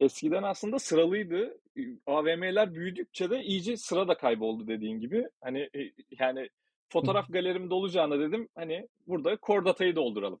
Eskiden 0.00 0.42
aslında 0.42 0.78
sıralıydı. 0.78 1.58
AVM'ler 2.06 2.74
büyüdükçe 2.74 3.30
de 3.30 3.42
iyice 3.42 3.76
sıra 3.76 4.08
da 4.08 4.16
kayboldu 4.16 4.66
dediğin 4.66 5.00
gibi. 5.00 5.28
Hani 5.40 5.58
e, 5.60 5.92
yani 6.20 6.48
fotoğraf 6.88 7.28
galerim 7.28 7.70
dolacağına 7.70 8.18
dedim 8.18 8.48
hani 8.54 8.88
burada 9.06 9.38
core 9.46 9.64
datayı 9.64 9.96
dolduralım. 9.96 10.40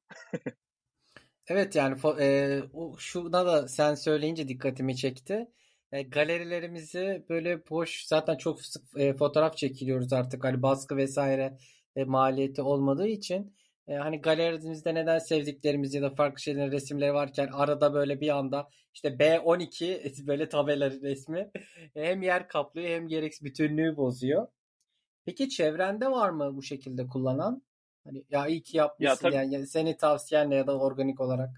evet 1.48 1.74
yani 1.76 1.98
e, 2.20 2.58
şuna 2.98 3.46
da 3.46 3.68
sen 3.68 3.94
söyleyince 3.94 4.48
dikkatimi 4.48 4.96
çekti. 4.96 5.46
E, 5.92 6.02
galerilerimizi 6.02 7.24
böyle 7.28 7.68
boş 7.70 8.04
zaten 8.04 8.36
çok 8.36 8.62
sık 8.62 8.82
e, 8.96 9.14
fotoğraf 9.14 9.56
çekiliyoruz 9.56 10.12
artık 10.12 10.44
hani 10.44 10.62
baskı 10.62 10.96
vesaire 10.96 11.58
e, 11.96 12.04
maliyeti 12.04 12.62
olmadığı 12.62 13.08
için 13.08 13.54
e, 13.90 13.94
hani 13.94 14.20
galerimizde 14.20 14.94
neden 14.94 15.18
sevdiklerimiz 15.18 15.94
ya 15.94 16.02
da 16.02 16.10
farklı 16.10 16.40
şeylerin 16.40 16.72
resimleri 16.72 17.14
varken 17.14 17.48
arada 17.52 17.94
böyle 17.94 18.20
bir 18.20 18.28
anda 18.28 18.68
işte 18.94 19.08
B12 19.08 20.26
böyle 20.26 20.48
tabela 20.48 20.90
resmi 20.90 21.50
hem 21.94 22.22
yer 22.22 22.48
kaplıyor 22.48 22.88
hem 22.88 23.08
gereksiz 23.08 23.44
bütünlüğü 23.44 23.96
bozuyor. 23.96 24.46
Peki 25.24 25.48
çevrende 25.48 26.10
var 26.10 26.30
mı 26.30 26.56
bu 26.56 26.62
şekilde 26.62 27.06
kullanan? 27.06 27.62
Hani 28.04 28.24
ya 28.30 28.46
iyi 28.46 28.62
ki 28.62 28.76
yapmışsın 28.76 29.26
ya, 29.26 29.42
tabii. 29.42 29.54
yani 29.54 29.66
seni 29.66 29.96
tavsiyenle 29.96 30.54
ya 30.54 30.66
da 30.66 30.78
organik 30.78 31.20
olarak. 31.20 31.50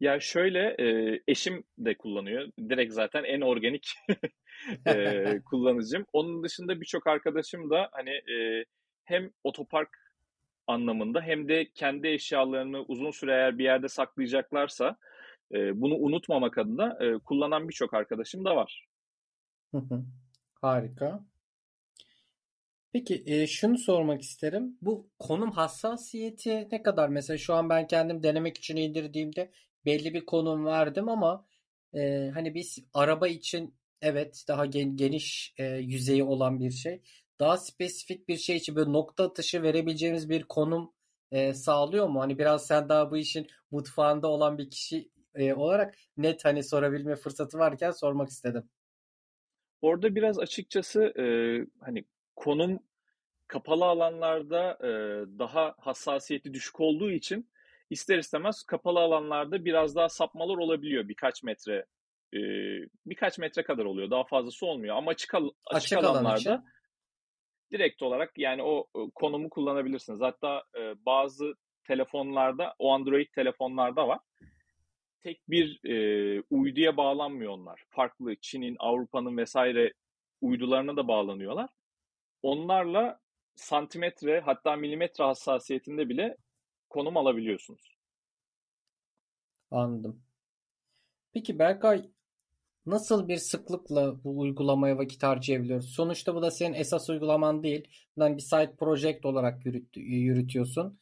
Ya 0.00 0.20
şöyle 0.20 0.76
e, 0.78 1.20
eşim 1.28 1.64
de 1.78 1.96
kullanıyor. 1.96 2.48
Direkt 2.58 2.92
zaten 2.92 3.24
en 3.24 3.40
organik 3.40 3.88
e, 4.86 5.24
kullanıcım. 5.44 6.06
Onun 6.12 6.44
dışında 6.44 6.80
birçok 6.80 7.06
arkadaşım 7.06 7.70
da 7.70 7.88
hani 7.92 8.10
e, 8.10 8.64
hem 9.04 9.30
otopark 9.44 9.99
anlamında 10.70 11.20
hem 11.20 11.48
de 11.48 11.70
kendi 11.74 12.08
eşyalarını 12.08 12.82
uzun 12.82 13.10
süre 13.10 13.32
eğer 13.32 13.58
bir 13.58 13.64
yerde 13.64 13.88
saklayacaklarsa 13.88 14.96
e, 15.54 15.80
bunu 15.80 15.94
unutmamak 15.94 16.58
adına 16.58 16.98
e, 17.00 17.18
kullanan 17.18 17.68
birçok 17.68 17.94
arkadaşım 17.94 18.44
da 18.44 18.56
var. 18.56 18.88
Harika. 20.62 21.24
Peki 22.92 23.22
e, 23.26 23.46
şunu 23.46 23.78
sormak 23.78 24.22
isterim. 24.22 24.78
Bu 24.82 25.10
konum 25.18 25.50
hassasiyeti 25.50 26.68
ne 26.72 26.82
kadar? 26.82 27.08
Mesela 27.08 27.38
şu 27.38 27.54
an 27.54 27.68
ben 27.68 27.86
kendim 27.86 28.22
denemek 28.22 28.58
için 28.58 28.76
indirdiğimde 28.76 29.50
belli 29.84 30.14
bir 30.14 30.26
konum 30.26 30.64
verdim 30.64 31.08
ama 31.08 31.46
e, 31.94 32.30
hani 32.34 32.54
biz 32.54 32.78
araba 32.94 33.28
için 33.28 33.74
evet 34.02 34.44
daha 34.48 34.66
gen, 34.66 34.96
geniş 34.96 35.54
e, 35.58 35.64
yüzeyi 35.64 36.24
olan 36.24 36.60
bir 36.60 36.70
şey. 36.70 37.02
Daha 37.40 37.56
spesifik 37.56 38.28
bir 38.28 38.36
şey 38.36 38.56
için 38.56 38.76
böyle 38.76 38.92
nokta 38.92 39.24
atışı 39.24 39.62
verebileceğimiz 39.62 40.30
bir 40.30 40.42
konum 40.42 40.92
e, 41.32 41.54
sağlıyor 41.54 42.08
mu? 42.08 42.20
Hani 42.20 42.38
biraz 42.38 42.66
sen 42.66 42.88
daha 42.88 43.10
bu 43.10 43.16
işin 43.16 43.46
mutfağında 43.70 44.28
olan 44.28 44.58
bir 44.58 44.70
kişi 44.70 45.10
e, 45.34 45.54
olarak 45.54 45.94
net 46.16 46.44
hani 46.44 46.64
sorabilme 46.64 47.16
fırsatı 47.16 47.58
varken 47.58 47.90
sormak 47.90 48.28
istedim. 48.28 48.70
Orada 49.82 50.14
biraz 50.14 50.38
açıkçası 50.38 51.02
e, 51.02 51.24
hani 51.80 52.04
konum 52.36 52.78
kapalı 53.46 53.84
alanlarda 53.84 54.78
e, 54.82 54.88
daha 55.38 55.74
hassasiyeti 55.78 56.54
düşük 56.54 56.80
olduğu 56.80 57.10
için 57.10 57.50
ister 57.90 58.18
istemez 58.18 58.62
kapalı 58.62 58.98
alanlarda 58.98 59.64
biraz 59.64 59.96
daha 59.96 60.08
sapmalar 60.08 60.56
olabiliyor 60.56 61.08
birkaç 61.08 61.42
metre 61.42 61.86
e, 62.32 62.40
birkaç 63.06 63.38
metre 63.38 63.62
kadar 63.62 63.84
oluyor 63.84 64.10
daha 64.10 64.24
fazlası 64.24 64.66
olmuyor 64.66 64.96
ama 64.96 65.10
açık, 65.10 65.34
al- 65.34 65.50
açık, 65.66 65.92
açık 65.92 65.98
alanlarda 65.98 66.50
alan 66.50 66.64
direkt 67.72 68.02
olarak 68.02 68.38
yani 68.38 68.62
o 68.62 68.86
konumu 69.14 69.50
kullanabilirsiniz 69.50 70.20
hatta 70.20 70.62
e, 70.78 70.94
bazı 71.06 71.54
telefonlarda 71.84 72.74
o 72.78 72.92
Android 72.92 73.26
telefonlarda 73.34 74.08
var 74.08 74.20
tek 75.20 75.48
bir 75.48 75.84
e, 75.84 76.42
uyduya 76.50 76.96
bağlanmıyor 76.96 77.52
onlar 77.52 77.84
farklı 77.90 78.36
Çin'in 78.36 78.76
Avrupa'nın 78.78 79.36
vesaire 79.36 79.92
uydularına 80.40 80.96
da 80.96 81.08
bağlanıyorlar 81.08 81.70
onlarla 82.42 83.20
santimetre 83.54 84.40
hatta 84.40 84.76
milimetre 84.76 85.24
hassasiyetinde 85.24 86.08
bile 86.08 86.36
konum 86.90 87.16
alabiliyorsunuz. 87.16 87.96
Anladım. 89.70 90.22
Peki 91.32 91.58
Berkay 91.58 92.10
nasıl 92.86 93.28
bir 93.28 93.36
sıklıkla 93.36 94.24
bu 94.24 94.38
uygulamaya 94.38 94.98
vakit 94.98 95.22
harcayabiliyoruz? 95.22 95.90
Sonuçta 95.90 96.34
bu 96.34 96.42
da 96.42 96.50
senin 96.50 96.74
esas 96.74 97.10
uygulaman 97.10 97.62
değil. 97.62 97.88
Bundan 98.16 98.36
bir 98.36 98.42
side 98.42 98.74
project 98.78 99.26
olarak 99.26 99.66
yürüt, 99.66 99.96
yürütüyorsun. 99.96 100.98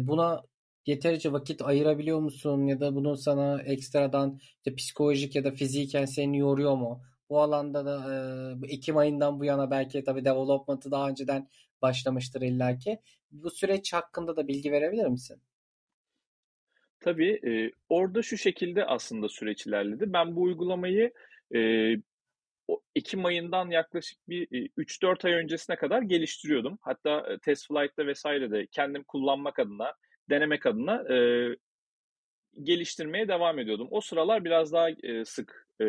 Buna 0.00 0.42
yeterince 0.86 1.32
vakit 1.32 1.62
ayırabiliyor 1.62 2.20
musun? 2.20 2.66
Ya 2.66 2.80
da 2.80 2.94
bunun 2.94 3.14
sana 3.14 3.62
ekstradan 3.62 4.40
işte 4.56 4.74
psikolojik 4.74 5.36
ya 5.36 5.44
da 5.44 5.50
fiziken 5.50 6.04
seni 6.04 6.38
yoruyor 6.38 6.76
mu? 6.76 7.02
Bu 7.30 7.40
alanda 7.40 7.86
da 7.86 8.56
Ekim 8.68 8.96
ayından 8.96 9.40
bu 9.40 9.44
yana 9.44 9.70
belki 9.70 10.04
tabii 10.04 10.24
development'ı 10.24 10.90
daha 10.90 11.08
önceden 11.08 11.48
başlamıştır 11.82 12.42
illaki. 12.42 13.00
Bu 13.30 13.50
süreç 13.50 13.92
hakkında 13.92 14.36
da 14.36 14.48
bilgi 14.48 14.72
verebilir 14.72 15.06
misin? 15.06 15.42
Tabii 17.00 17.40
e, 17.46 17.72
orada 17.88 18.22
şu 18.22 18.36
şekilde 18.38 18.84
aslında 18.84 19.28
süreç 19.28 19.66
ilerledi. 19.66 20.04
Ben 20.12 20.36
bu 20.36 20.42
uygulamayı 20.42 21.12
e, 21.54 21.60
o 22.68 22.80
Ekim 22.94 23.24
ayından 23.24 23.70
yaklaşık 23.70 24.28
bir 24.28 24.70
3-4 24.76 25.24
ay 25.24 25.32
öncesine 25.32 25.76
kadar 25.76 26.02
geliştiriyordum. 26.02 26.78
Hatta 26.82 27.38
test 27.42 27.68
flight'ta 27.68 28.06
vesaire 28.06 28.50
de 28.50 28.66
kendim 28.66 29.02
kullanmak 29.04 29.58
adına, 29.58 29.94
denemek 30.30 30.66
adına 30.66 31.14
e, 31.14 31.16
geliştirmeye 32.62 33.28
devam 33.28 33.58
ediyordum. 33.58 33.88
O 33.90 34.00
sıralar 34.00 34.44
biraz 34.44 34.72
daha 34.72 34.90
e, 34.90 35.24
sık 35.24 35.66
e, 35.80 35.84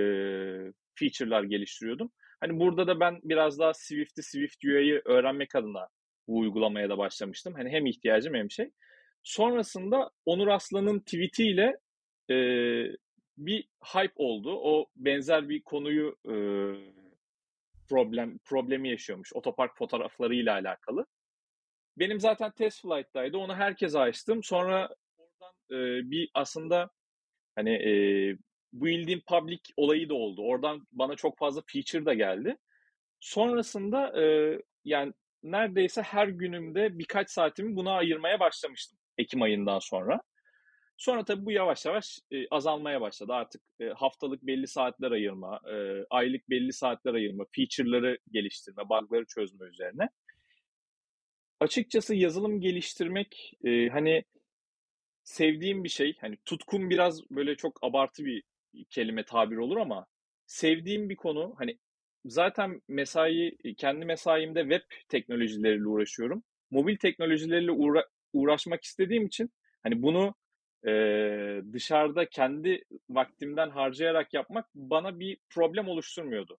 feature'lar 0.95 1.43
geliştiriyordum. 1.43 2.11
Hani 2.39 2.59
burada 2.59 2.87
da 2.87 2.99
ben 2.99 3.19
biraz 3.23 3.59
daha 3.59 3.73
Swift'i, 3.73 4.23
Swift 4.23 4.65
UI'yi 4.65 5.01
öğrenmek 5.05 5.55
adına 5.55 5.87
bu 6.27 6.39
uygulamaya 6.39 6.89
da 6.89 6.97
başlamıştım. 6.97 7.53
Hani 7.53 7.69
hem 7.69 7.85
ihtiyacım 7.85 8.33
hem 8.33 8.51
şey. 8.51 8.71
Sonrasında 9.23 10.11
Onur 10.25 10.47
Aslan'ın 10.47 10.99
tweetiyle 10.99 11.77
e, 12.29 12.35
bir 13.37 13.67
hype 13.83 14.13
oldu. 14.15 14.59
O 14.63 14.85
benzer 14.95 15.49
bir 15.49 15.61
konuyu 15.61 16.17
e, 16.25 16.35
problem 17.89 18.37
problemi 18.37 18.89
yaşıyormuş. 18.89 19.33
Otopark 19.33 19.77
fotoğraflarıyla 19.77 20.53
alakalı. 20.53 21.05
Benim 21.97 22.19
zaten 22.19 22.51
test 22.51 22.81
flight'taydı. 22.81 23.37
Onu 23.37 23.55
herkese 23.55 23.99
açtım. 23.99 24.43
Sonra 24.43 24.95
oradan 25.17 25.53
e, 25.71 26.11
bir 26.11 26.29
aslında 26.33 26.89
hani 27.55 27.73
e, 27.73 27.91
building 28.73 29.25
public 29.25 29.61
olayı 29.77 30.09
da 30.09 30.13
oldu. 30.13 30.41
Oradan 30.41 30.87
bana 30.91 31.15
çok 31.15 31.37
fazla 31.37 31.61
feature 31.67 32.05
da 32.05 32.13
geldi. 32.13 32.57
Sonrasında 33.19 34.21
e, 34.21 34.57
yani 34.85 35.13
neredeyse 35.43 36.01
her 36.01 36.27
günümde 36.27 36.99
birkaç 36.99 37.29
saatimi 37.29 37.75
buna 37.75 37.91
ayırmaya 37.93 38.39
başlamıştım 38.39 39.00
Ekim 39.21 39.41
ayından 39.41 39.79
sonra. 39.79 40.21
Sonra 40.97 41.25
tabii 41.25 41.45
bu 41.45 41.51
yavaş 41.51 41.85
yavaş 41.85 42.19
e, 42.31 42.47
azalmaya 42.47 43.01
başladı. 43.01 43.33
Artık 43.33 43.61
e, 43.79 43.85
haftalık 43.85 44.43
belli 44.43 44.67
saatler 44.67 45.11
ayırma, 45.11 45.59
e, 45.73 46.05
aylık 46.09 46.49
belli 46.49 46.73
saatler 46.73 47.13
ayırma, 47.13 47.45
feature'ları 47.55 48.17
geliştirme, 48.31 48.89
bug'ları 48.89 49.25
çözme 49.25 49.67
üzerine. 49.67 50.09
Açıkçası 51.59 52.15
yazılım 52.15 52.61
geliştirmek 52.61 53.53
e, 53.63 53.89
hani 53.89 54.23
sevdiğim 55.23 55.83
bir 55.83 55.89
şey. 55.89 56.17
Hani 56.21 56.37
tutkun 56.45 56.89
biraz 56.89 57.31
böyle 57.31 57.55
çok 57.55 57.79
abartı 57.83 58.25
bir 58.25 58.43
kelime 58.89 59.25
tabir 59.25 59.57
olur 59.57 59.77
ama 59.77 60.05
sevdiğim 60.45 61.09
bir 61.09 61.15
konu. 61.15 61.53
Hani 61.57 61.77
zaten 62.25 62.81
mesai 62.87 63.57
kendi 63.77 64.05
mesaimde 64.05 64.61
web 64.61 64.81
teknolojileriyle 65.09 65.87
uğraşıyorum. 65.87 66.43
Mobil 66.71 66.95
teknolojileriyle 66.97 67.71
uğra- 67.71 68.09
uğraşmak 68.33 68.83
istediğim 68.83 69.25
için 69.25 69.51
hani 69.83 70.01
bunu 70.01 70.35
e, 70.87 70.91
dışarıda 71.73 72.25
kendi 72.25 72.83
vaktimden 73.09 73.69
harcayarak 73.69 74.33
yapmak 74.33 74.65
bana 74.75 75.19
bir 75.19 75.37
problem 75.49 75.87
oluşturmuyordu. 75.87 76.57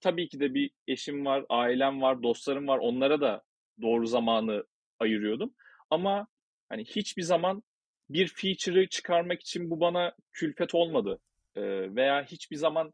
Tabii 0.00 0.28
ki 0.28 0.40
de 0.40 0.54
bir 0.54 0.70
eşim 0.88 1.26
var, 1.26 1.44
ailem 1.48 2.02
var, 2.02 2.22
dostlarım 2.22 2.68
var. 2.68 2.78
Onlara 2.78 3.20
da 3.20 3.42
doğru 3.82 4.06
zamanı 4.06 4.64
ayırıyordum. 4.98 5.54
Ama 5.90 6.26
hani 6.68 6.84
hiçbir 6.84 7.22
zaman 7.22 7.62
bir 8.10 8.28
feature'ı 8.28 8.86
çıkarmak 8.88 9.40
için 9.40 9.70
bu 9.70 9.80
bana 9.80 10.14
külfet 10.32 10.74
olmadı. 10.74 11.20
E, 11.56 11.62
veya 11.96 12.24
hiçbir 12.24 12.56
zaman 12.56 12.92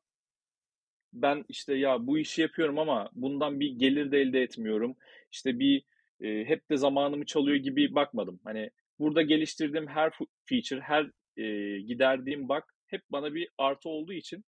ben 1.12 1.44
işte 1.48 1.74
ya 1.74 2.06
bu 2.06 2.18
işi 2.18 2.42
yapıyorum 2.42 2.78
ama 2.78 3.10
bundan 3.12 3.60
bir 3.60 3.70
gelir 3.70 4.10
de 4.10 4.18
elde 4.20 4.42
etmiyorum. 4.42 4.96
İşte 5.32 5.58
bir 5.58 5.82
e, 6.20 6.44
hep 6.44 6.70
de 6.70 6.76
zamanımı 6.76 7.26
çalıyor 7.26 7.56
gibi 7.56 7.94
bakmadım. 7.94 8.40
Hani 8.44 8.70
burada 8.98 9.22
geliştirdiğim 9.22 9.86
her 9.86 10.12
feature, 10.44 10.80
her 10.80 11.10
e, 11.36 11.78
giderdiğim 11.80 12.48
bug 12.48 12.62
hep 12.86 13.02
bana 13.10 13.34
bir 13.34 13.48
artı 13.58 13.88
olduğu 13.88 14.12
için 14.12 14.44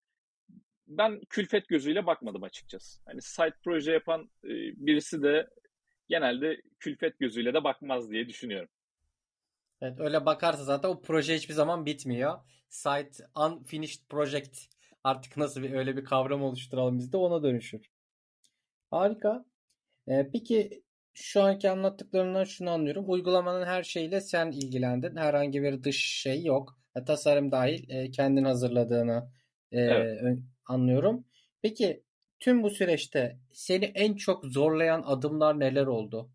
ben 0.86 1.20
külfet 1.28 1.68
gözüyle 1.68 2.06
bakmadım 2.06 2.42
açıkçası. 2.42 3.00
Hani 3.06 3.22
site 3.22 3.54
proje 3.64 3.92
yapan 3.92 4.30
e, 4.44 4.48
birisi 4.86 5.22
de 5.22 5.48
genelde 6.08 6.62
külfet 6.78 7.18
gözüyle 7.18 7.54
de 7.54 7.64
bakmaz 7.64 8.10
diye 8.10 8.28
düşünüyorum. 8.28 8.68
Evet 9.80 10.00
öyle 10.00 10.26
bakarsa 10.26 10.64
zaten 10.64 10.88
o 10.88 11.02
proje 11.02 11.34
hiçbir 11.36 11.54
zaman 11.54 11.86
bitmiyor. 11.86 12.38
Site 12.68 13.24
unfinished 13.36 14.00
project 14.08 14.58
artık 15.04 15.36
nasıl 15.36 15.62
bir 15.62 15.72
öyle 15.72 15.96
bir 15.96 16.04
kavram 16.04 16.42
oluşturalım 16.42 16.98
biz 16.98 17.12
de 17.12 17.16
ona 17.16 17.42
dönüşür. 17.42 17.90
Harika. 18.90 19.44
Ee, 20.08 20.30
peki 20.32 20.82
şu 21.22 21.42
anki 21.42 21.70
anlattıklarından 21.70 22.44
şunu 22.44 22.70
anlıyorum. 22.70 23.04
Uygulamanın 23.08 23.66
her 23.66 23.82
şeyiyle 23.82 24.20
sen 24.20 24.50
ilgilendin. 24.50 25.16
Herhangi 25.16 25.62
bir 25.62 25.82
dış 25.82 26.04
şey 26.04 26.44
yok. 26.44 26.78
E, 26.96 27.04
tasarım 27.04 27.52
dahil 27.52 27.90
e, 27.90 28.10
kendin 28.10 28.44
hazırladığını 28.44 29.30
e, 29.72 29.80
evet. 29.80 30.38
anlıyorum. 30.66 31.24
Peki 31.62 32.02
tüm 32.40 32.62
bu 32.62 32.70
süreçte 32.70 33.38
seni 33.52 33.84
en 33.84 34.14
çok 34.14 34.44
zorlayan 34.44 35.02
adımlar 35.06 35.60
neler 35.60 35.86
oldu? 35.86 36.30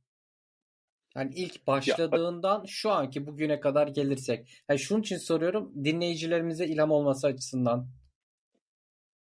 Yani 1.16 1.34
ilk 1.36 1.68
başladığından 1.68 2.60
ya, 2.60 2.68
şu 2.68 2.92
anki 2.92 3.28
bugüne 3.28 3.60
kadar 3.60 3.88
gelirsek. 3.88 4.64
Yani 4.70 4.80
şunun 4.80 5.02
için 5.02 5.18
soruyorum 5.18 5.86
dinleyicilerimize 5.86 6.66
ilham 6.66 6.92
olması 6.92 7.28
açısından. 7.28 7.88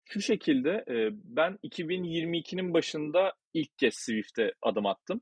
Şu 0.05 0.21
şekilde 0.21 0.85
ben 1.25 1.59
2022'nin 1.65 2.75
başında 2.75 3.33
ilk 3.55 3.79
kez 3.79 3.95
Swift'e 3.95 4.53
adım 4.63 4.87
attım. 4.87 5.21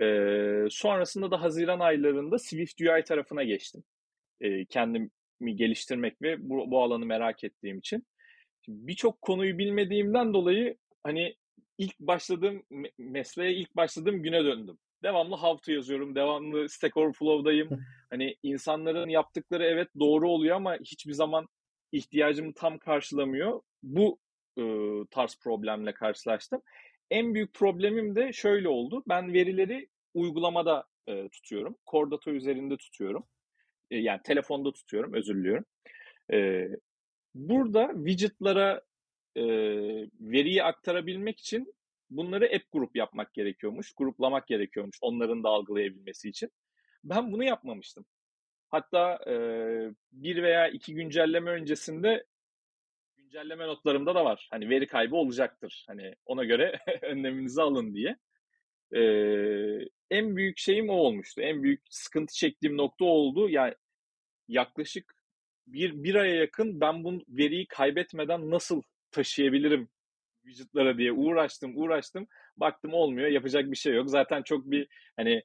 Ee, 0.00 0.66
sonrasında 0.70 1.30
da 1.30 1.42
Haziran 1.42 1.80
aylarında 1.80 2.38
Swift 2.38 2.80
UI 2.80 3.04
tarafına 3.04 3.44
geçtim. 3.44 3.84
Ee, 4.40 4.64
kendimi 4.64 5.10
geliştirmek 5.54 6.22
ve 6.22 6.48
bu, 6.48 6.70
bu 6.70 6.82
alanı 6.82 7.06
merak 7.06 7.44
ettiğim 7.44 7.78
için. 7.78 8.06
Birçok 8.68 9.22
konuyu 9.22 9.58
bilmediğimden 9.58 10.34
dolayı 10.34 10.76
hani 11.02 11.36
ilk 11.78 12.00
başladığım 12.00 12.62
mesleğe 12.98 13.54
ilk 13.54 13.76
başladığım 13.76 14.22
güne 14.22 14.44
döndüm. 14.44 14.78
Devamlı 15.02 15.36
how 15.36 15.60
to 15.64 15.72
yazıyorum, 15.72 16.14
devamlı 16.14 16.68
Stack 16.68 16.96
Overflow'dayım. 16.96 17.68
hani 18.10 18.36
insanların 18.42 19.08
yaptıkları 19.08 19.64
evet 19.64 19.88
doğru 19.98 20.30
oluyor 20.30 20.56
ama 20.56 20.76
hiçbir 20.76 21.12
zaman 21.12 21.48
ihtiyacımı 21.92 22.54
tam 22.54 22.78
karşılamıyor. 22.78 23.60
Bu 23.82 24.18
e, 24.58 24.62
tarz 25.10 25.38
problemle 25.42 25.94
karşılaştım. 25.94 26.62
En 27.12 27.34
büyük 27.34 27.54
problemim 27.54 28.16
de 28.16 28.32
şöyle 28.32 28.68
oldu. 28.68 29.02
Ben 29.08 29.32
verileri 29.32 29.88
uygulamada 30.14 30.86
e, 31.06 31.28
tutuyorum. 31.28 31.76
Core 31.90 32.36
üzerinde 32.36 32.76
tutuyorum. 32.76 33.26
E, 33.90 33.98
yani 33.98 34.20
telefonda 34.24 34.72
tutuyorum, 34.72 35.14
özür 35.14 35.34
diliyorum. 35.34 35.64
E, 36.32 36.68
burada 37.34 37.92
widgetlara 37.94 38.82
e, 39.36 39.42
veriyi 40.20 40.62
aktarabilmek 40.62 41.40
için 41.40 41.74
bunları 42.10 42.44
app 42.56 42.72
grup 42.72 42.96
yapmak 42.96 43.34
gerekiyormuş. 43.34 43.92
Gruplamak 43.96 44.46
gerekiyormuş 44.46 44.98
onların 45.02 45.44
da 45.44 45.48
algılayabilmesi 45.48 46.28
için. 46.28 46.50
Ben 47.04 47.32
bunu 47.32 47.44
yapmamıştım. 47.44 48.04
Hatta 48.68 49.18
e, 49.26 49.34
bir 50.12 50.42
veya 50.42 50.68
iki 50.68 50.94
güncelleme 50.94 51.50
öncesinde 51.50 52.24
güncelleme 53.32 53.66
notlarımda 53.66 54.14
da 54.14 54.24
var. 54.24 54.48
Hani 54.50 54.70
veri 54.70 54.86
kaybı 54.86 55.16
olacaktır. 55.16 55.84
Hani 55.86 56.14
ona 56.26 56.44
göre 56.44 56.78
önleminizi 57.02 57.62
alın 57.62 57.94
diye. 57.94 58.16
Ee, 58.94 59.88
en 60.10 60.36
büyük 60.36 60.58
şeyim 60.58 60.90
o 60.90 60.92
olmuştu. 60.92 61.40
En 61.40 61.62
büyük 61.62 61.82
sıkıntı 61.90 62.34
çektiğim 62.34 62.76
nokta 62.76 63.04
oldu. 63.04 63.48
Yani 63.48 63.74
yaklaşık 64.48 65.14
bir, 65.66 66.04
bir 66.04 66.14
aya 66.14 66.34
yakın 66.34 66.80
ben 66.80 67.04
bu 67.04 67.24
veriyi 67.28 67.66
kaybetmeden 67.66 68.50
nasıl 68.50 68.82
taşıyabilirim 69.10 69.88
vücutlara 70.44 70.98
diye 70.98 71.12
uğraştım 71.12 71.72
uğraştım. 71.76 72.26
Baktım 72.56 72.92
olmuyor 72.94 73.28
yapacak 73.28 73.70
bir 73.70 73.76
şey 73.76 73.94
yok. 73.94 74.10
Zaten 74.10 74.42
çok 74.42 74.70
bir 74.70 74.88
hani 75.16 75.42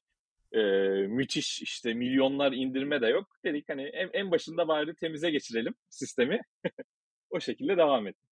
e, 0.51 0.61
müthiş 1.07 1.61
işte 1.61 1.93
milyonlar 1.93 2.51
indirme 2.51 3.01
de 3.01 3.07
yok. 3.07 3.37
Dedik 3.45 3.69
hani 3.69 3.83
en, 3.83 4.09
en 4.13 4.31
başında 4.31 4.67
bari 4.67 4.95
temize 4.95 5.31
geçirelim 5.31 5.75
sistemi. 5.89 6.41
o 7.29 7.39
şekilde 7.39 7.77
devam 7.77 8.07
ettim. 8.07 8.27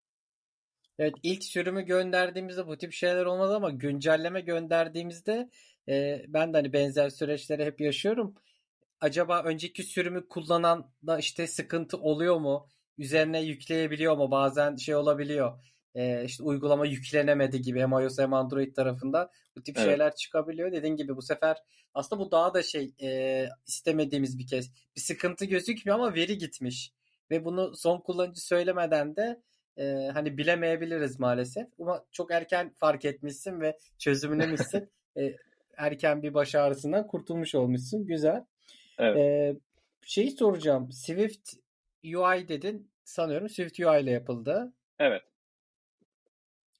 Evet 0.98 1.14
ilk 1.22 1.44
sürümü 1.44 1.82
gönderdiğimizde 1.82 2.66
bu 2.66 2.78
tip 2.78 2.92
şeyler 2.92 3.24
olmadı 3.24 3.54
ama 3.56 3.70
güncelleme 3.70 4.40
gönderdiğimizde 4.40 5.50
e, 5.88 6.24
ben 6.28 6.52
de 6.52 6.56
hani 6.56 6.72
benzer 6.72 7.10
süreçleri 7.10 7.64
hep 7.64 7.80
yaşıyorum. 7.80 8.34
Acaba 9.00 9.42
önceki 9.42 9.82
sürümü 9.82 10.28
kullanan 10.28 10.90
da 11.06 11.18
işte 11.18 11.46
sıkıntı 11.46 11.96
oluyor 11.98 12.36
mu? 12.36 12.68
Üzerine 12.98 13.42
yükleyebiliyor 13.42 14.16
mu? 14.16 14.30
Bazen 14.30 14.76
şey 14.76 14.94
olabiliyor. 14.96 15.58
E, 15.94 16.24
işte 16.24 16.42
uygulama 16.42 16.86
yüklenemedi 16.86 17.62
gibi 17.62 17.80
hem 17.80 17.92
iOS 17.92 18.18
hem 18.18 18.32
Android 18.32 18.74
tarafında 18.74 19.30
bu 19.56 19.62
tip 19.62 19.78
evet. 19.78 19.88
şeyler 19.88 20.14
çıkabiliyor. 20.14 20.72
Dediğin 20.72 20.96
gibi 20.96 21.16
bu 21.16 21.22
sefer 21.22 21.56
aslında 21.94 22.22
bu 22.22 22.30
daha 22.30 22.54
da 22.54 22.62
şey 22.62 22.94
e, 23.02 23.48
istemediğimiz 23.66 24.38
bir 24.38 24.46
kez. 24.46 24.70
Bir 24.96 25.00
sıkıntı 25.00 25.44
gözükmüyor 25.44 25.98
ama 25.98 26.14
veri 26.14 26.38
gitmiş. 26.38 26.92
Ve 27.30 27.44
bunu 27.44 27.76
son 27.76 28.00
kullanıcı 28.00 28.46
söylemeden 28.46 29.16
de 29.16 29.40
e, 29.76 30.10
hani 30.12 30.38
bilemeyebiliriz 30.38 31.20
maalesef. 31.20 31.66
Ama 31.80 32.04
çok 32.12 32.30
erken 32.30 32.72
fark 32.76 33.04
etmişsin 33.04 33.60
ve 33.60 33.78
çözümlemişsin. 33.98 34.90
e, 35.16 35.36
erken 35.76 36.22
bir 36.22 36.34
baş 36.34 36.54
ağrısından 36.54 37.06
kurtulmuş 37.06 37.54
olmuşsun. 37.54 38.06
Güzel. 38.06 38.44
Evet. 38.98 39.16
E, 39.16 39.56
şeyi 40.06 40.30
soracağım. 40.30 40.92
Swift 40.92 41.52
UI 42.04 42.48
dedin. 42.48 42.90
Sanıyorum 43.04 43.48
Swift 43.48 43.80
UI 43.80 44.00
ile 44.00 44.10
yapıldı. 44.10 44.72
Evet. 44.98 45.22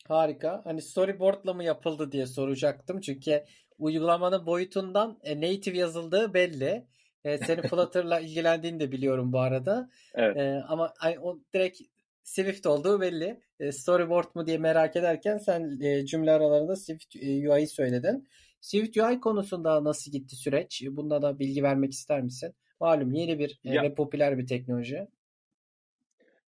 Harika. 0.08 0.60
Hani 0.64 0.82
storyboard'la 0.82 1.54
mı 1.54 1.64
yapıldı 1.64 2.12
diye 2.12 2.26
soracaktım. 2.26 3.00
Çünkü 3.00 3.44
uygulamanın 3.78 4.46
boyutundan 4.46 5.18
e, 5.22 5.40
native 5.40 5.78
yazıldığı 5.78 6.34
belli. 6.34 6.86
E, 7.26 7.38
senin 7.38 7.62
Flutter'la 7.62 8.20
ilgilendiğini 8.20 8.80
de 8.80 8.92
biliyorum 8.92 9.32
bu 9.32 9.40
arada. 9.40 9.90
Evet. 10.14 10.36
E, 10.36 10.62
ama 10.68 10.92
hani, 10.98 11.18
o 11.20 11.38
direkt 11.54 11.80
Swift 12.22 12.66
olduğu 12.66 13.00
belli. 13.00 13.40
E, 13.60 13.72
storyboard 13.72 14.28
mu 14.34 14.46
diye 14.46 14.58
merak 14.58 14.96
ederken 14.96 15.38
sen 15.38 15.80
e, 15.80 16.06
cümle 16.06 16.30
aralarında 16.30 16.76
Swift 16.76 17.16
e, 17.16 17.50
UI'yi 17.50 17.68
söyledin. 17.68 18.28
Swift 18.60 18.96
UI 18.96 19.20
konusunda 19.20 19.84
nasıl 19.84 20.12
gitti 20.12 20.36
süreç? 20.36 20.82
Bunda 20.90 21.22
da 21.22 21.38
bilgi 21.38 21.62
vermek 21.62 21.92
ister 21.92 22.22
misin? 22.22 22.54
Malum 22.80 23.14
yeni 23.14 23.38
bir 23.38 23.60
e, 23.64 23.82
ve 23.82 23.94
popüler 23.94 24.38
bir 24.38 24.46
teknoloji. 24.46 25.06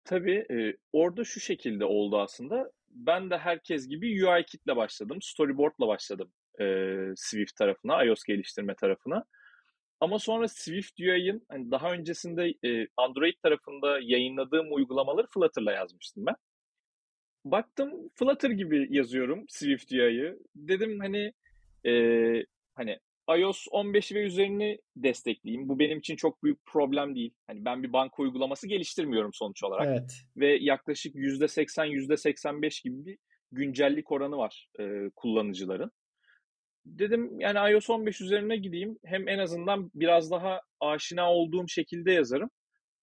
Tabii 0.05 0.45
e, 0.51 0.77
orada 0.93 1.23
şu 1.23 1.39
şekilde 1.39 1.85
oldu 1.85 2.19
aslında. 2.21 2.71
Ben 2.89 3.29
de 3.29 3.37
herkes 3.37 3.87
gibi 3.87 4.25
UI 4.25 4.45
kitle 4.45 4.75
başladım. 4.75 5.17
Storyboard'la 5.21 5.87
başladım 5.87 6.31
e, 6.59 6.65
Swift 7.15 7.55
tarafına, 7.55 8.03
iOS 8.03 8.23
geliştirme 8.23 8.75
tarafına. 8.75 9.25
Ama 10.03 10.19
sonra 10.19 10.47
Swift 10.47 10.99
UI'ın 10.99 11.45
hani 11.49 11.71
daha 11.71 11.91
öncesinde 11.91 12.53
e, 12.63 12.87
Android 12.97 13.33
tarafında 13.43 13.99
yayınladığım 14.01 14.73
uygulamaları 14.73 15.27
Flutter'la 15.33 15.71
yazmıştım 15.71 16.25
ben. 16.25 16.35
Baktım 17.45 18.09
Flutter 18.15 18.49
gibi 18.49 18.87
yazıyorum 18.89 19.45
Swift 19.49 19.91
UI'yı. 19.91 20.39
Dedim 20.55 20.99
hani 20.99 21.33
e, 21.85 21.93
hani 22.75 22.99
iOS 23.39 23.67
15 23.71 24.11
ve 24.11 24.23
üzerini 24.23 24.79
destekleyeyim. 24.95 25.69
Bu 25.69 25.79
benim 25.79 25.99
için 25.99 26.15
çok 26.15 26.43
büyük 26.43 26.65
problem 26.65 27.15
değil. 27.15 27.33
Hani 27.47 27.65
ben 27.65 27.83
bir 27.83 27.93
banka 27.93 28.23
uygulaması 28.23 28.67
geliştirmiyorum 28.67 29.33
sonuç 29.33 29.63
olarak. 29.63 29.87
Evet. 29.87 30.13
Ve 30.37 30.57
yaklaşık 30.61 31.15
%80, 31.15 31.87
%85 31.87 32.83
gibi 32.83 33.05
bir 33.05 33.17
güncellik 33.51 34.11
oranı 34.11 34.37
var 34.37 34.67
e, 34.79 35.09
kullanıcıların. 35.15 35.91
Dedim 36.85 37.39
yani 37.39 37.71
iOS 37.71 37.89
15 37.89 38.21
üzerine 38.21 38.57
gideyim. 38.57 38.99
Hem 39.05 39.27
en 39.27 39.39
azından 39.39 39.91
biraz 39.95 40.31
daha 40.31 40.61
aşina 40.79 41.33
olduğum 41.33 41.67
şekilde 41.67 42.11
yazarım. 42.11 42.49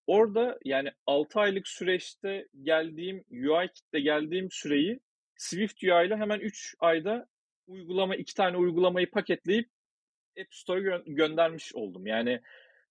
Orada 0.07 0.59
yani 0.65 0.91
6 1.07 1.41
aylık 1.41 1.69
süreçte 1.69 2.47
geldiğim 2.63 3.25
UI 3.31 3.69
kitle 3.75 4.01
geldiğim 4.01 4.49
süreyi 4.51 5.01
Swift 5.37 5.83
UI 5.83 6.07
ile 6.07 6.17
hemen 6.17 6.41
3 6.41 6.75
ayda 6.79 7.27
uygulama 7.67 8.17
iki 8.17 8.35
tane 8.35 8.57
uygulamayı 8.57 9.11
paketleyip 9.11 9.69
App 10.41 10.55
Store'a 10.55 10.83
gö- 10.83 11.15
göndermiş 11.15 11.75
oldum. 11.75 12.07
Yani 12.07 12.41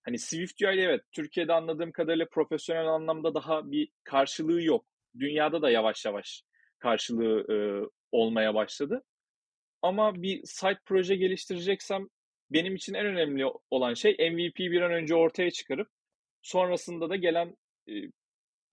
hani 0.04 0.20
Swift 0.20 0.62
UI 0.62 0.80
evet 0.80 1.02
Türkiye'de 1.12 1.54
anladığım 1.54 1.92
kadarıyla 1.92 2.26
profesyonel 2.32 2.88
anlamda 2.88 3.34
daha 3.34 3.72
bir 3.72 3.90
karşılığı 4.04 4.64
yok. 4.64 4.86
Dünyada 5.20 5.62
da 5.62 5.70
yavaş 5.70 6.06
yavaş 6.06 6.44
karşılığı 6.80 7.54
e, 7.54 7.56
olmaya 8.12 8.56
başladı. 8.56 9.04
Ama 9.82 10.22
bir 10.22 10.42
site 10.46 10.80
proje 10.86 11.16
geliştireceksem 11.16 12.08
benim 12.52 12.76
için 12.76 12.94
en 12.94 13.06
önemli 13.06 13.46
olan 13.72 13.94
şey 13.94 14.12
MVP 14.12 14.60
bir 14.60 14.82
an 14.82 14.92
önce 14.92 15.16
ortaya 15.16 15.52
çıkarıp 15.52 15.88
sonrasında 16.42 17.10
da 17.10 17.16
gelen 17.16 17.58
e, 17.90 17.94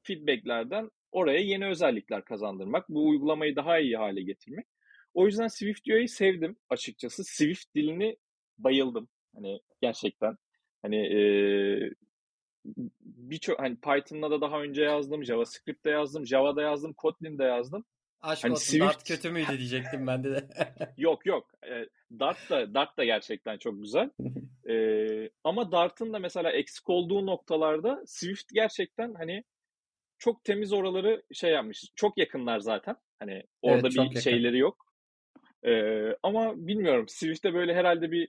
feedbacklerden 0.03 0.91
oraya 1.13 1.41
yeni 1.41 1.67
özellikler 1.67 2.25
kazandırmak, 2.25 2.89
bu 2.89 3.09
uygulamayı 3.09 3.57
daha 3.57 3.79
iyi 3.79 3.97
hale 3.97 4.23
getirmek. 4.23 4.67
O 5.15 5.27
yüzden 5.27 5.47
Swift 5.49 5.89
UI'yi 5.89 6.09
sevdim 6.09 6.57
açıkçası. 6.71 7.25
Swift 7.25 7.75
dilini 7.75 8.17
bayıldım. 8.59 9.09
Hani 9.35 9.61
gerçekten 9.83 10.37
hani 10.83 10.97
e, 10.97 11.21
birçok 13.01 13.59
hani 13.61 13.77
Python'la 13.77 14.31
da 14.31 14.41
daha 14.41 14.63
önce 14.63 14.83
yazdım, 14.83 15.25
JavaScript'te 15.25 15.91
yazdım, 15.91 16.27
Java'da 16.27 16.63
yazdım, 16.63 16.93
Kotlin'de 16.93 17.45
yazdım. 17.45 17.85
Aşk 18.21 18.45
hani 18.45 18.53
olsun 18.53 18.65
Swift... 18.65 18.85
Dart 18.85 19.09
kötü 19.09 19.31
müydü 19.31 19.59
diyecektim 19.59 20.07
ben 20.07 20.25
de. 20.25 20.49
yok 20.97 21.27
yok. 21.27 21.51
E, 21.65 21.89
Dart 22.19 22.51
da 22.51 22.75
Dart 22.75 22.97
da 22.97 23.05
gerçekten 23.05 23.59
çok 23.59 23.83
güzel. 23.83 24.11
e, 24.69 25.31
ama 25.45 25.73
Dart'ın 25.73 26.13
da 26.13 26.19
mesela 26.19 26.51
eksik 26.53 26.91
olduğu 26.91 27.27
noktalarda 27.27 28.03
Swift 28.07 28.55
gerçekten 28.55 29.15
hani 29.15 29.45
çok 30.19 30.45
temiz 30.45 30.73
oraları 30.73 31.23
şey 31.33 31.53
yapmış. 31.53 31.85
Çok 31.97 32.19
yakınlar 32.19 32.59
zaten. 32.59 32.97
Hani 33.19 33.43
orada 33.63 33.89
evet, 33.89 33.97
bir 33.97 34.03
yakın. 34.03 34.21
şeyleri 34.21 34.59
yok. 34.59 34.87
Ee, 35.67 36.17
ama 36.23 36.67
bilmiyorum. 36.67 37.09
Swift'te 37.09 37.55
böyle 37.55 37.75
herhalde 37.75 38.11
bir 38.11 38.29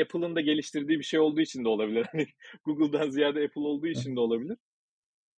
Apple'ın 0.00 0.36
da 0.36 0.40
geliştirdiği 0.40 0.98
bir 0.98 1.04
şey 1.04 1.20
olduğu 1.20 1.40
için 1.40 1.64
de 1.64 1.68
olabilir. 1.68 2.06
Hani 2.12 2.26
Google'dan 2.64 3.10
ziyade 3.10 3.44
Apple 3.44 3.60
olduğu 3.60 3.86
için 3.86 4.16
de 4.16 4.20
olabilir. 4.20 4.58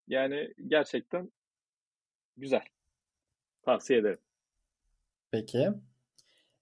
Yani 0.08 0.54
gerçekten 0.66 1.32
güzel. 2.36 2.64
Tavsiye 3.68 3.98
ederim. 3.98 4.18
Peki. 5.30 5.68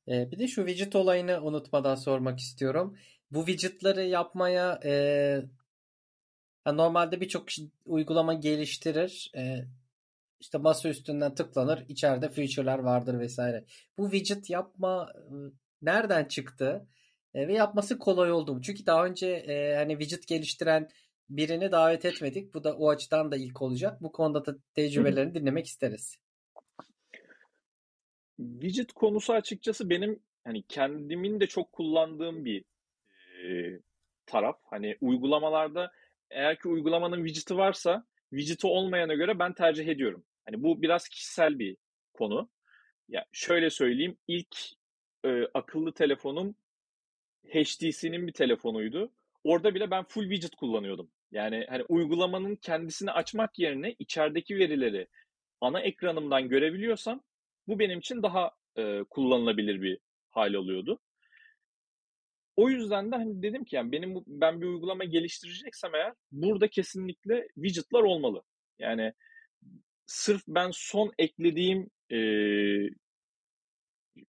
Ee, 0.09 0.31
bir 0.31 0.39
de 0.39 0.49
şu 0.49 0.67
widget 0.67 0.97
olayını 0.97 1.41
unutmadan 1.43 1.95
sormak 1.95 2.39
istiyorum. 2.39 2.97
Bu 3.31 3.47
widgetları 3.47 4.05
yapmaya 4.05 4.81
e, 4.85 4.93
normalde 6.67 7.21
birçok 7.21 7.49
uygulama 7.85 8.35
geliştirir. 8.35 9.33
E, 9.37 9.65
işte 10.41 10.59
masa 10.59 10.89
üstünden 10.89 11.35
tıklanır. 11.35 11.85
içeride 11.89 12.29
feature'lar 12.29 12.79
vardır 12.79 13.19
vesaire. 13.19 13.65
Bu 13.99 14.11
widget 14.11 14.51
yapma 14.51 15.13
nereden 15.83 16.25
çıktı? 16.25 16.87
E, 17.35 17.49
ve 17.49 17.55
yapması 17.55 17.99
kolay 17.99 18.33
oldu 18.33 18.55
mu? 18.55 18.63
Çünkü 18.63 18.87
daha 18.87 19.07
önce 19.07 19.27
e, 19.27 19.77
hani 19.77 19.99
widget 19.99 20.27
geliştiren 20.27 20.89
birini 21.29 21.73
davet 21.73 22.05
etmedik. 22.05 22.55
Bu 22.55 22.65
da 22.65 22.77
o 22.77 22.91
açıdan 22.91 23.33
da 23.33 23.37
ilk 23.37 23.63
olacak. 23.63 24.03
Bu 24.03 24.13
konuda 24.13 24.47
da 24.47 24.57
tecrübelerini 24.75 25.35
dinlemek 25.35 25.67
isteriz. 25.67 26.26
Widget 28.37 28.93
konusu 28.93 29.33
açıkçası 29.33 29.91
benim 29.91 30.23
hani 30.45 30.63
kendimin 30.63 31.41
de 31.41 31.47
çok 31.47 31.73
kullandığım 31.73 32.45
bir 32.45 32.65
e, 33.45 33.81
taraf. 34.27 34.61
Hani 34.65 34.97
uygulamalarda 35.01 35.93
eğer 36.31 36.59
ki 36.59 36.69
uygulamanın 36.69 37.27
widget'i 37.27 37.57
varsa 37.57 38.07
widget'i 38.31 38.67
olmayana 38.67 39.15
göre 39.15 39.39
ben 39.39 39.53
tercih 39.53 39.89
ediyorum. 39.89 40.25
Hani 40.45 40.63
bu 40.63 40.83
biraz 40.83 41.09
kişisel 41.09 41.59
bir 41.59 41.77
konu. 42.15 42.51
Ya 43.09 43.25
şöyle 43.33 43.71
söyleyeyim, 43.71 44.19
ilk 44.29 44.57
e, 45.25 45.43
akıllı 45.55 45.93
telefonum 45.93 46.55
HTC'nin 47.49 48.27
bir 48.27 48.33
telefonuydu. 48.33 49.13
Orada 49.45 49.75
bile 49.75 49.91
ben 49.91 50.05
full 50.05 50.23
widget 50.23 50.57
kullanıyordum. 50.57 51.11
Yani 51.31 51.67
hani 51.69 51.83
uygulamanın 51.89 52.57
kendisini 52.57 53.11
açmak 53.11 53.59
yerine 53.59 53.95
içerideki 53.99 54.59
verileri 54.59 55.09
ana 55.61 55.81
ekranımdan 55.81 56.49
görebiliyorsam 56.49 57.23
bu 57.69 57.79
benim 57.79 57.99
için 57.99 58.23
daha 58.23 58.51
e, 58.77 59.03
kullanılabilir 59.11 59.83
bir 59.83 59.99
hal 60.31 60.55
oluyordu. 60.55 61.01
O 62.57 62.71
yüzden 62.71 63.13
de 63.13 63.17
hani 63.17 63.43
dedim 63.43 63.65
ki 63.65 63.77
yani 63.77 63.93
benim 63.93 64.25
ben 64.27 64.61
bir 64.61 64.67
uygulama 64.67 65.05
geliştireceksem 65.05 65.95
eğer 65.95 66.13
burada 66.33 66.69
kesinlikle 66.69 67.49
widget'lar 67.55 68.03
olmalı. 68.03 68.43
Yani 68.79 69.13
sırf 70.07 70.43
ben 70.49 70.71
son 70.73 71.13
eklediğim 71.19 71.91
e, 72.11 72.19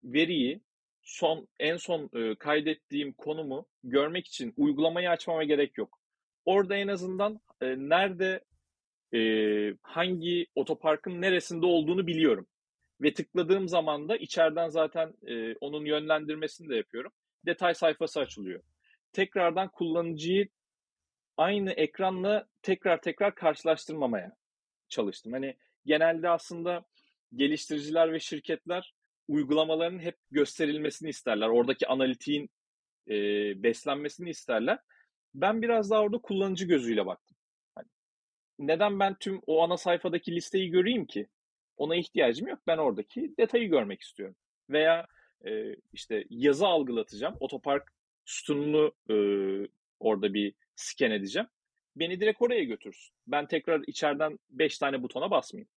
veriyi 0.03 0.61
son 1.03 1.47
en 1.59 1.77
son 1.77 2.09
e, 2.13 2.35
kaydettiğim 2.35 3.13
konumu 3.13 3.67
görmek 3.83 4.27
için 4.27 4.53
uygulamayı 4.57 5.09
açmama 5.09 5.43
gerek 5.43 5.77
yok. 5.77 5.99
Orada 6.45 6.75
en 6.75 6.87
azından 6.87 7.39
e, 7.61 7.65
nerede 7.65 8.43
e, 9.13 9.19
hangi 9.81 10.47
otoparkın 10.55 11.21
neresinde 11.21 11.65
olduğunu 11.65 12.07
biliyorum. 12.07 12.47
Ve 13.01 13.13
tıkladığım 13.13 13.67
zaman 13.67 14.09
da 14.09 14.17
içeriden 14.17 14.69
zaten 14.69 15.13
e, 15.27 15.55
onun 15.55 15.85
yönlendirmesini 15.85 16.69
de 16.69 16.75
yapıyorum. 16.75 17.11
Detay 17.45 17.73
sayfası 17.73 18.19
açılıyor. 18.19 18.63
Tekrardan 19.13 19.71
kullanıcıyı 19.71 20.47
aynı 21.37 21.71
ekranla 21.71 22.47
tekrar 22.61 23.01
tekrar 23.01 23.35
karşılaştırmamaya 23.35 24.31
çalıştım. 24.89 25.33
Hani 25.33 25.57
genelde 25.85 26.29
aslında 26.29 26.85
geliştiriciler 27.35 28.13
ve 28.13 28.19
şirketler 28.19 28.93
uygulamaların 29.27 29.99
hep 29.99 30.17
gösterilmesini 30.31 31.09
isterler. 31.09 31.47
Oradaki 31.47 31.87
analitiğin 31.87 32.49
e, 33.07 33.13
beslenmesini 33.63 34.29
isterler. 34.29 34.79
Ben 35.33 35.61
biraz 35.61 35.89
daha 35.91 36.01
orada 36.01 36.17
kullanıcı 36.17 36.65
gözüyle 36.65 37.05
baktım. 37.05 37.37
Hani 37.75 37.87
neden 38.59 38.99
ben 38.99 39.15
tüm 39.19 39.41
o 39.47 39.63
ana 39.63 39.77
sayfadaki 39.77 40.35
listeyi 40.35 40.69
göreyim 40.69 41.05
ki? 41.05 41.27
Ona 41.77 41.95
ihtiyacım 41.95 42.47
yok. 42.47 42.59
Ben 42.67 42.77
oradaki 42.77 43.33
detayı 43.37 43.69
görmek 43.69 44.01
istiyorum. 44.01 44.35
Veya 44.69 45.07
e, 45.45 45.75
işte 45.93 46.23
yazı 46.29 46.67
algılatacağım. 46.67 47.35
Otopark 47.39 47.91
sütununu 48.25 48.91
e, 49.09 49.15
orada 49.99 50.33
bir 50.33 50.53
scan 50.75 51.11
edeceğim. 51.11 51.47
Beni 51.95 52.19
direkt 52.19 52.41
oraya 52.41 52.63
götürsün. 52.63 53.15
Ben 53.27 53.47
tekrar 53.47 53.81
içeriden 53.87 54.39
5 54.49 54.77
tane 54.77 55.03
butona 55.03 55.31
basmayayım. 55.31 55.69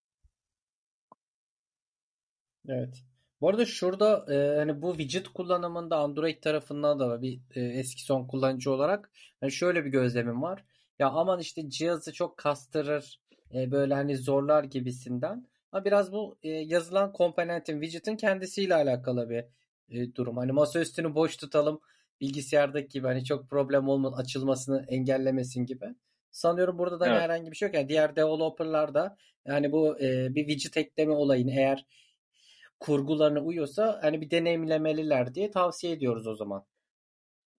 Evet. 2.68 3.04
Bu 3.42 3.50
arada 3.50 3.66
şurada 3.66 4.26
e, 4.34 4.58
hani 4.58 4.82
bu 4.82 4.98
widget 4.98 5.28
kullanımında 5.28 5.98
Android 5.98 6.42
tarafından 6.42 7.00
da 7.00 7.22
bir 7.22 7.40
e, 7.56 7.62
eski 7.62 8.04
son 8.04 8.28
kullanıcı 8.28 8.72
olarak 8.72 9.12
hani 9.42 9.52
şöyle 9.52 9.86
bir 9.86 9.90
gözlemim 9.90 10.42
var. 10.42 10.66
Ya 11.00 11.10
aman 11.10 11.40
işte 11.40 11.70
cihazı 11.70 12.14
çok 12.14 12.38
kastırır, 12.38 13.20
e, 13.54 13.72
böyle 13.72 13.94
hani 13.94 14.18
zorlar 14.18 14.64
gibisinden. 14.64 15.48
Ama 15.72 15.86
biraz 15.86 16.12
bu 16.12 16.38
e, 16.44 16.50
yazılan 16.50 17.14
komponentin, 17.14 17.82
widget'ın 17.82 18.16
kendisiyle 18.16 18.76
alakalı 18.76 19.30
bir 19.30 19.46
e, 19.90 20.16
durum. 20.16 20.38
Hani 20.38 20.52
masa 20.52 20.80
üstünü 20.80 21.16
boş 21.16 21.38
tutalım 21.38 21.80
bilgisayardaki 22.22 22.90
gibi 22.90 23.08
hani 23.08 23.24
çok 23.26 23.50
problem 23.50 23.90
olma 23.90 24.18
açılmasını 24.18 24.86
engellemesin 24.88 25.66
gibi. 25.66 25.86
Sanıyorum 26.32 26.78
burada 26.78 27.00
da 27.00 27.06
hani 27.06 27.14
evet. 27.14 27.22
herhangi 27.22 27.52
bir 27.52 27.56
şey 27.56 27.68
yok. 27.68 27.76
Yani 27.76 27.90
diğer 27.90 28.16
developerlarda 28.16 29.18
yani 29.46 29.72
bu 29.72 30.00
e, 30.00 30.36
bir 30.36 30.48
widget 30.48 30.78
ekleme 30.78 31.14
olayını 31.14 31.52
eğer 31.52 31.86
kurgularına 32.80 33.40
uyuyorsa 33.40 34.00
hani 34.02 34.22
bir 34.22 34.32
deneyimlemeliler 34.32 35.36
diye 35.36 35.52
tavsiye 35.52 35.94
ediyoruz 35.94 36.28
o 36.28 36.36
zaman. 36.36 36.66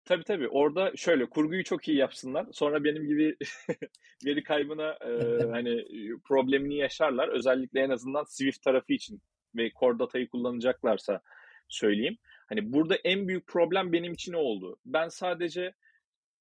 Tabii 0.10 0.24
tabii. 0.24 0.48
Orada 0.48 0.92
şöyle 0.96 1.26
kurguyu 1.30 1.64
çok 1.64 1.88
iyi 1.88 1.98
yapsınlar. 1.98 2.48
Sonra 2.52 2.84
benim 2.84 3.08
gibi 3.08 3.36
veri 4.26 4.44
kaybına 4.44 4.92
e, 4.92 5.44
hani 5.52 5.86
problemini 6.24 6.76
yaşarlar. 6.76 7.28
Özellikle 7.28 7.80
en 7.80 7.90
azından 7.90 8.24
Swift 8.24 8.62
tarafı 8.62 8.94
için 8.94 9.22
ve 9.56 9.72
Core 9.80 10.00
Data'yı 10.00 10.30
kullanacaklarsa 10.30 11.22
söyleyeyim. 11.68 12.18
Hani 12.50 12.74
burada 12.74 12.96
en 12.96 13.28
büyük 13.28 13.48
problem 13.48 13.94
benim 13.94 14.14
için 14.14 14.34
oldu. 14.34 14.78
Ben 14.86 15.08
sadece 15.08 15.74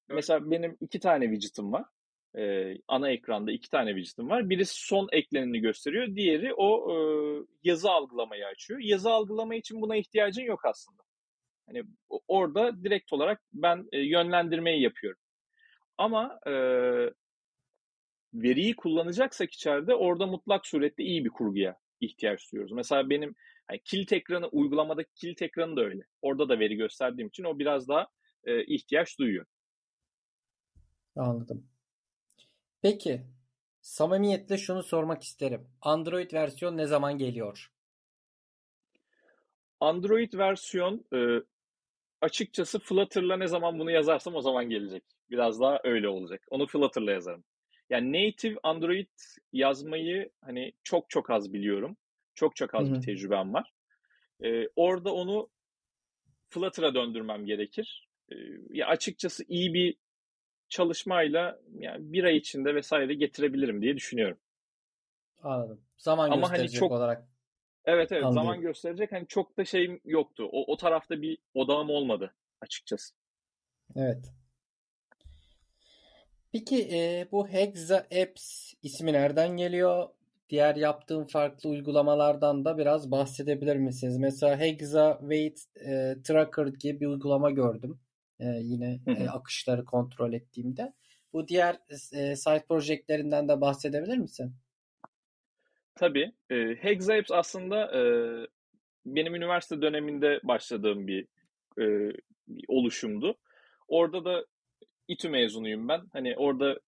mesela 0.07 0.51
benim 0.51 0.77
iki 0.81 0.99
tane 0.99 1.25
widget'ım 1.25 1.73
var. 1.73 1.85
Ee, 2.37 2.75
ana 2.87 3.09
ekranda 3.11 3.51
iki 3.51 3.69
tane 3.69 3.95
widget'ım 3.95 4.29
var. 4.29 4.49
Birisi 4.49 4.87
son 4.87 5.09
ekleneni 5.11 5.59
gösteriyor. 5.59 6.15
Diğeri 6.15 6.53
o 6.53 6.91
e, 6.91 6.95
yazı 7.63 7.89
algılamayı 7.91 8.45
açıyor. 8.45 8.79
Yazı 8.79 9.09
algılama 9.09 9.55
için 9.55 9.81
buna 9.81 9.95
ihtiyacın 9.95 10.43
yok 10.43 10.65
aslında. 10.65 11.08
Hani 11.69 11.83
orada 12.27 12.83
direkt 12.83 13.13
olarak 13.13 13.41
ben 13.53 13.87
e, 13.91 13.99
yönlendirmeyi 13.99 14.81
yapıyorum. 14.81 15.21
Ama 15.97 16.39
e, 16.47 16.53
veriyi 18.33 18.75
kullanacaksak 18.75 19.53
içeride 19.53 19.95
orada 19.95 20.25
mutlak 20.25 20.67
surette 20.67 21.03
iyi 21.03 21.25
bir 21.25 21.29
kurguya 21.29 21.75
ihtiyaç 22.01 22.51
duyuyoruz. 22.51 22.71
Mesela 22.71 23.09
benim 23.09 23.35
yani 23.71 23.81
kilit 23.85 24.13
ekranı, 24.13 24.47
uygulamadaki 24.47 25.13
kilit 25.15 25.41
ekranı 25.41 25.75
da 25.75 25.81
öyle. 25.81 26.03
Orada 26.21 26.49
da 26.49 26.59
veri 26.59 26.75
gösterdiğim 26.75 27.27
için 27.27 27.43
o 27.43 27.59
biraz 27.59 27.87
daha 27.87 28.07
e, 28.43 28.63
ihtiyaç 28.65 29.19
duyuyor. 29.19 29.45
Anladım. 31.15 31.67
Peki, 32.81 33.21
samimiyetle 33.81 34.57
şunu 34.57 34.83
sormak 34.83 35.23
isterim. 35.23 35.67
Android 35.81 36.33
versiyon 36.33 36.77
ne 36.77 36.85
zaman 36.85 37.17
geliyor? 37.17 37.71
Android 39.79 40.33
versiyon 40.33 41.05
e, 41.13 41.17
açıkçası 42.21 42.79
Flutter'la 42.79 43.37
ne 43.37 43.47
zaman 43.47 43.79
bunu 43.79 43.91
yazarsam 43.91 44.35
o 44.35 44.41
zaman 44.41 44.69
gelecek. 44.69 45.03
Biraz 45.29 45.59
daha 45.59 45.79
öyle 45.83 46.07
olacak. 46.07 46.43
Onu 46.49 46.67
Flutter'la 46.67 47.11
yazarım. 47.11 47.43
Yani 47.89 48.27
native 48.27 48.59
Android 48.63 49.07
yazmayı 49.53 50.29
hani 50.41 50.73
çok 50.83 51.09
çok 51.09 51.29
az 51.29 51.53
biliyorum. 51.53 51.97
Çok 52.35 52.55
çok 52.55 52.75
az 52.75 52.87
Hı-hı. 52.87 52.95
bir 52.95 53.01
tecrübem 53.01 53.53
var. 53.53 53.71
Ee, 54.43 54.67
orada 54.75 55.13
onu 55.13 55.49
Flutter'a 56.49 56.93
döndürmem 56.93 57.45
gerekir. 57.45 58.09
Ee, 58.31 58.35
ya 58.69 58.87
açıkçası 58.87 59.43
iyi 59.47 59.73
bir 59.73 59.95
çalışmayla 60.69 61.59
yani 61.79 62.13
bir 62.13 62.23
ay 62.23 62.37
içinde 62.37 62.75
vesaire 62.75 63.13
getirebilirim 63.13 63.81
diye 63.81 63.95
düşünüyorum. 63.95 64.37
Anladım. 65.43 65.81
Zaman 65.97 66.31
Ama 66.31 66.51
hani 66.51 66.69
çok, 66.69 66.91
olarak. 66.91 67.27
Evet 67.89 68.11
evet 68.11 68.23
Anladım. 68.23 68.43
zaman 68.43 68.61
gösterecek. 68.61 69.11
Hani 69.11 69.27
çok 69.27 69.57
da 69.57 69.65
şeyim 69.65 70.01
yoktu. 70.05 70.49
O, 70.51 70.73
o 70.73 70.77
tarafta 70.77 71.21
bir 71.21 71.37
odağım 71.53 71.89
olmadı 71.89 72.33
açıkçası. 72.61 73.15
Evet. 73.95 74.33
Peki 76.51 76.89
e, 76.91 77.27
bu 77.31 77.47
Hexa 77.47 77.97
Apps 78.21 78.73
ismi 78.83 79.13
nereden 79.13 79.57
geliyor? 79.57 80.09
Diğer 80.49 80.75
yaptığım 80.75 81.27
farklı 81.27 81.69
uygulamalardan 81.69 82.65
da 82.65 82.77
biraz 82.77 83.11
bahsedebilir 83.11 83.75
misiniz? 83.75 84.17
Mesela 84.17 84.59
Hexa 84.59 85.17
Weight 85.19 85.59
e, 85.87 86.15
Tracker 86.23 86.67
gibi 86.67 86.99
bir 86.99 87.07
uygulama 87.07 87.51
gördüm. 87.51 87.99
E, 88.39 88.45
yine 88.45 88.99
e, 89.07 89.29
akışları 89.29 89.85
kontrol 89.85 90.33
ettiğimde. 90.33 90.93
Bu 91.33 91.47
diğer 91.47 91.79
e, 92.11 92.35
site 92.35 92.65
projektlerinden 92.69 93.47
de 93.47 93.61
bahsedebilir 93.61 94.17
misin? 94.17 94.55
Tabii. 95.99 96.31
E, 96.49 96.55
Hexa 96.81 97.21
aslında 97.29 97.97
e, 97.97 98.01
benim 99.05 99.35
üniversite 99.35 99.81
döneminde 99.81 100.39
başladığım 100.43 101.07
bir, 101.07 101.27
e, 101.79 102.13
bir 102.47 102.65
oluşumdu. 102.67 103.35
Orada 103.87 104.25
da 104.25 104.45
İTÜ 105.07 105.29
mezunuyum 105.29 105.87
ben. 105.87 106.01
Hani 106.13 106.35
orada 106.37 106.79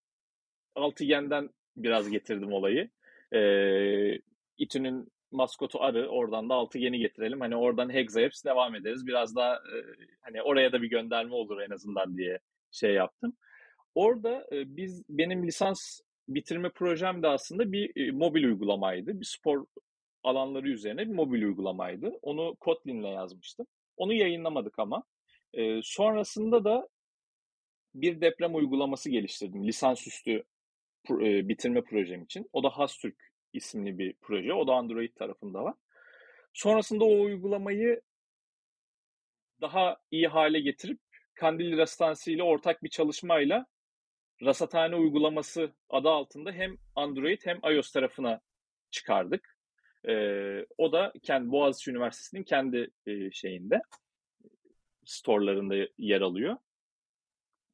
altıgenden 0.74 1.50
biraz 1.76 2.10
getirdim 2.10 2.52
olayı. 2.52 2.90
Ee, 3.34 4.18
İTÜ'nün 4.58 5.08
maskotu 5.32 5.80
arı. 5.80 6.08
Oradan 6.08 6.48
da 6.48 6.54
altıgeni 6.54 6.98
getirelim. 6.98 7.40
Hani 7.40 7.56
oradan 7.56 7.92
Hexapps 7.92 8.44
devam 8.44 8.74
ederiz. 8.74 9.06
Biraz 9.06 9.36
daha 9.36 9.54
e, 9.54 9.76
hani 10.20 10.42
oraya 10.42 10.72
da 10.72 10.82
bir 10.82 10.90
gönderme 10.90 11.34
olur 11.34 11.60
en 11.60 11.70
azından 11.70 12.16
diye 12.16 12.38
şey 12.70 12.94
yaptım. 12.94 13.36
Orada 13.94 14.46
e, 14.52 14.76
biz 14.76 15.02
benim 15.08 15.46
lisans 15.46 16.00
bitirme 16.28 16.70
projem 16.70 17.22
de 17.22 17.28
aslında 17.28 17.72
bir 17.72 18.08
e, 18.08 18.10
mobil 18.10 18.44
uygulamaydı. 18.44 19.20
Bir 19.20 19.24
spor 19.24 19.66
alanları 20.22 20.68
üzerine 20.68 21.08
bir 21.08 21.14
mobil 21.14 21.42
uygulamaydı. 21.42 22.18
Onu 22.22 22.56
Kotlin'le 22.60 23.12
yazmıştım. 23.12 23.66
Onu 23.96 24.12
yayınlamadık 24.12 24.78
ama. 24.78 25.02
E, 25.54 25.80
sonrasında 25.82 26.64
da 26.64 26.88
bir 27.94 28.20
deprem 28.20 28.54
uygulaması 28.54 29.10
geliştirdim 29.10 29.66
lisansüstü 29.66 30.44
e, 31.10 31.48
bitirme 31.48 31.82
projem 31.82 32.22
için. 32.22 32.48
O 32.52 32.62
da 32.62 32.68
Hastürk 32.68 33.16
isimli 33.52 33.98
bir 33.98 34.14
proje. 34.20 34.54
O 34.54 34.66
da 34.66 34.74
Android 34.74 35.14
tarafında 35.14 35.64
var. 35.64 35.74
Sonrasında 36.52 37.04
o 37.04 37.20
uygulamayı 37.20 38.00
daha 39.60 39.96
iyi 40.10 40.28
hale 40.28 40.60
getirip 40.60 41.00
Kandilli 41.34 41.76
Rasathanesi 41.76 42.32
ile 42.32 42.42
ortak 42.42 42.82
bir 42.82 42.88
çalışmayla 42.88 43.66
Rasathane 44.42 44.96
uygulaması 44.96 45.72
adı 45.90 46.08
altında 46.08 46.52
hem 46.52 46.76
Android 46.96 47.40
hem 47.44 47.60
iOS 47.72 47.92
tarafına 47.92 48.40
çıkardık. 48.90 49.56
Ee, 50.08 50.66
o 50.78 50.92
da 50.92 51.12
kendi 51.22 51.50
Boğaziçi 51.50 51.90
Üniversitesi'nin 51.90 52.42
kendi 52.42 52.90
e, 53.06 53.30
şeyinde 53.30 53.82
storelarında 55.04 55.74
yer 55.98 56.20
alıyor. 56.20 56.56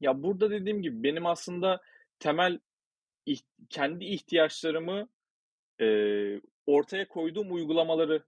Ya 0.00 0.22
burada 0.22 0.50
dediğim 0.50 0.82
gibi 0.82 1.02
benim 1.02 1.26
aslında 1.26 1.82
temel 2.18 2.58
kendi 3.70 4.04
ihtiyaçlarımı 4.04 5.08
e, 5.80 5.86
ortaya 6.66 7.08
koyduğum 7.08 7.54
uygulamaları 7.54 8.22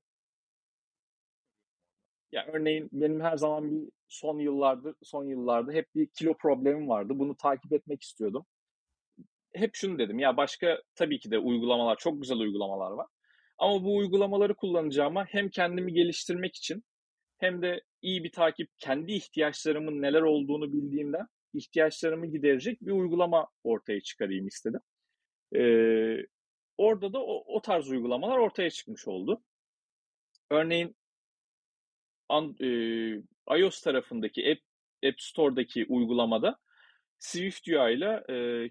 ya 2.33 2.47
örneğin 2.47 2.89
benim 2.93 3.21
her 3.21 3.37
zaman 3.37 3.71
bir 3.71 3.93
son 4.09 4.39
yıllardır 4.39 4.95
son 5.03 5.25
yıllarda 5.25 5.73
hep 5.73 5.95
bir 5.95 6.07
kilo 6.07 6.37
problemim 6.37 6.89
vardı. 6.89 7.13
Bunu 7.17 7.37
takip 7.37 7.73
etmek 7.73 8.03
istiyordum. 8.03 8.47
Hep 9.55 9.75
şunu 9.75 9.99
dedim 9.99 10.19
ya 10.19 10.37
başka 10.37 10.83
tabii 10.95 11.21
ki 11.21 11.31
de 11.31 11.39
uygulamalar 11.39 11.97
çok 11.97 12.23
güzel 12.23 12.39
uygulamalar 12.39 12.91
var. 12.91 13.07
Ama 13.59 13.85
bu 13.85 13.97
uygulamaları 13.97 14.55
kullanacağıma 14.55 15.25
hem 15.25 15.49
kendimi 15.49 15.93
geliştirmek 15.93 16.57
için 16.57 16.85
hem 17.39 17.63
de 17.63 17.83
iyi 18.03 18.25
bir 18.25 18.33
takip 18.33 18.71
kendi 18.79 19.13
ihtiyaçlarımın 19.13 20.03
neler 20.03 20.23
olduğunu 20.23 20.73
bildiğimden 20.73 21.27
ihtiyaçlarımı 21.55 22.27
giderecek 22.27 22.81
bir 22.81 22.93
uygulama 22.93 23.49
ortaya 23.65 24.01
çıkarayım 24.01 24.47
istedim. 24.47 24.81
Ee, 25.57 26.17
orada 26.79 27.13
da 27.13 27.19
o, 27.19 27.57
o 27.57 27.63
tarz 27.63 27.91
uygulamalar 27.91 28.39
ortaya 28.39 28.71
çıkmış 28.71 29.09
oldu. 29.09 29.43
Örneğin 30.51 30.97
an, 32.29 32.57
e, 32.61 32.69
iOS 33.59 33.83
tarafındaki 33.83 34.51
App, 34.51 34.61
App 35.09 35.21
Store'daki 35.21 35.87
uygulamada 35.89 36.59
Swift 37.19 37.69
UI 37.69 37.93
ile 37.93 38.25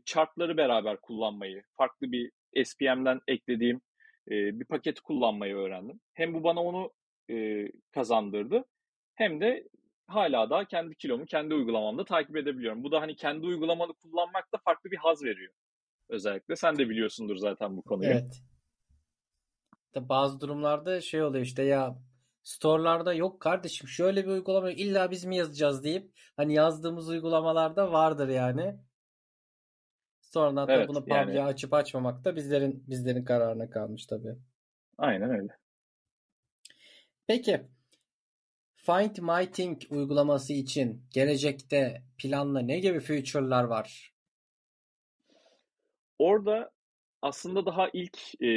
chartları 0.06 0.58
beraber 0.58 1.02
kullanmayı, 1.02 1.64
farklı 1.78 2.12
bir 2.12 2.32
SPM'den 2.66 3.20
eklediğim 3.28 3.82
e, 4.28 4.60
bir 4.60 4.66
paketi 4.66 5.02
kullanmayı 5.02 5.56
öğrendim. 5.56 6.00
Hem 6.14 6.34
bu 6.34 6.44
bana 6.44 6.64
onu 6.64 6.94
e, 7.32 7.68
kazandırdı 7.92 8.66
hem 9.16 9.42
de 9.42 9.68
hala 10.08 10.50
da 10.50 10.66
kendi 10.66 10.96
kilomu 10.96 11.26
kendi 11.26 11.54
uygulamamda 11.54 12.06
takip 12.06 12.38
edebiliyorum. 12.38 12.84
Bu 12.84 12.92
da 12.92 13.02
hani 13.02 13.16
kendi 13.16 13.46
uygulamanı 13.46 13.94
kullanmak 13.94 14.54
da 14.54 14.58
farklı 14.58 14.92
bir 14.92 14.98
haz 14.98 15.24
veriyor. 15.24 15.54
Özellikle 16.10 16.56
sen 16.56 16.78
de 16.78 16.90
biliyorsundur 16.90 17.36
zaten 17.36 17.78
bu 17.78 17.82
konuyu. 17.82 18.10
Evet. 18.10 18.42
Bazı 19.96 20.42
durumlarda 20.42 21.02
şey 21.02 21.24
oluyor 21.24 21.46
işte 21.46 21.64
ya 21.64 21.96
store'larda 22.48 23.14
yok 23.14 23.42
kardeşim 23.42 23.88
şöyle 23.88 24.26
bir 24.26 24.30
uygulama 24.30 24.72
illa 24.72 25.12
biz 25.12 25.26
mi 25.26 25.38
yazacağız 25.38 25.84
deyip 25.84 26.12
hani 26.38 26.54
yazdığımız 26.54 27.10
uygulamalarda 27.10 27.92
vardır 27.92 28.28
yani. 28.28 28.80
Sonradan 30.22 30.70
evet, 30.70 30.90
bunu 30.90 31.00
public'e 31.00 31.38
yani... 31.38 31.44
açıp 31.44 31.74
açmamak 31.74 32.26
da 32.26 32.36
bizlerin 32.36 32.84
bizlerin 32.88 33.24
kararına 33.24 33.70
kalmış 33.70 34.06
tabii. 34.06 34.38
Aynen 34.98 35.30
öyle. 35.30 35.58
Peki 37.28 37.68
Find 38.76 39.18
My 39.18 39.52
Thing 39.52 39.82
uygulaması 39.90 40.54
için 40.54 41.04
gelecekte 41.14 42.04
planla 42.18 42.60
ne 42.60 42.80
gibi 42.80 43.00
feature'lar 43.00 43.64
var? 43.64 44.14
Orada 46.20 46.72
aslında 47.22 47.66
daha 47.66 47.90
ilk 47.94 48.42
e, 48.42 48.48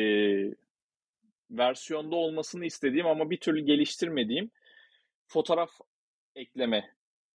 versiyonda 1.50 2.16
olmasını 2.16 2.64
istediğim 2.64 3.06
ama 3.06 3.30
bir 3.30 3.40
türlü 3.40 3.60
geliştirmediğim 3.60 4.50
fotoğraf 5.26 5.70
ekleme, 6.34 6.90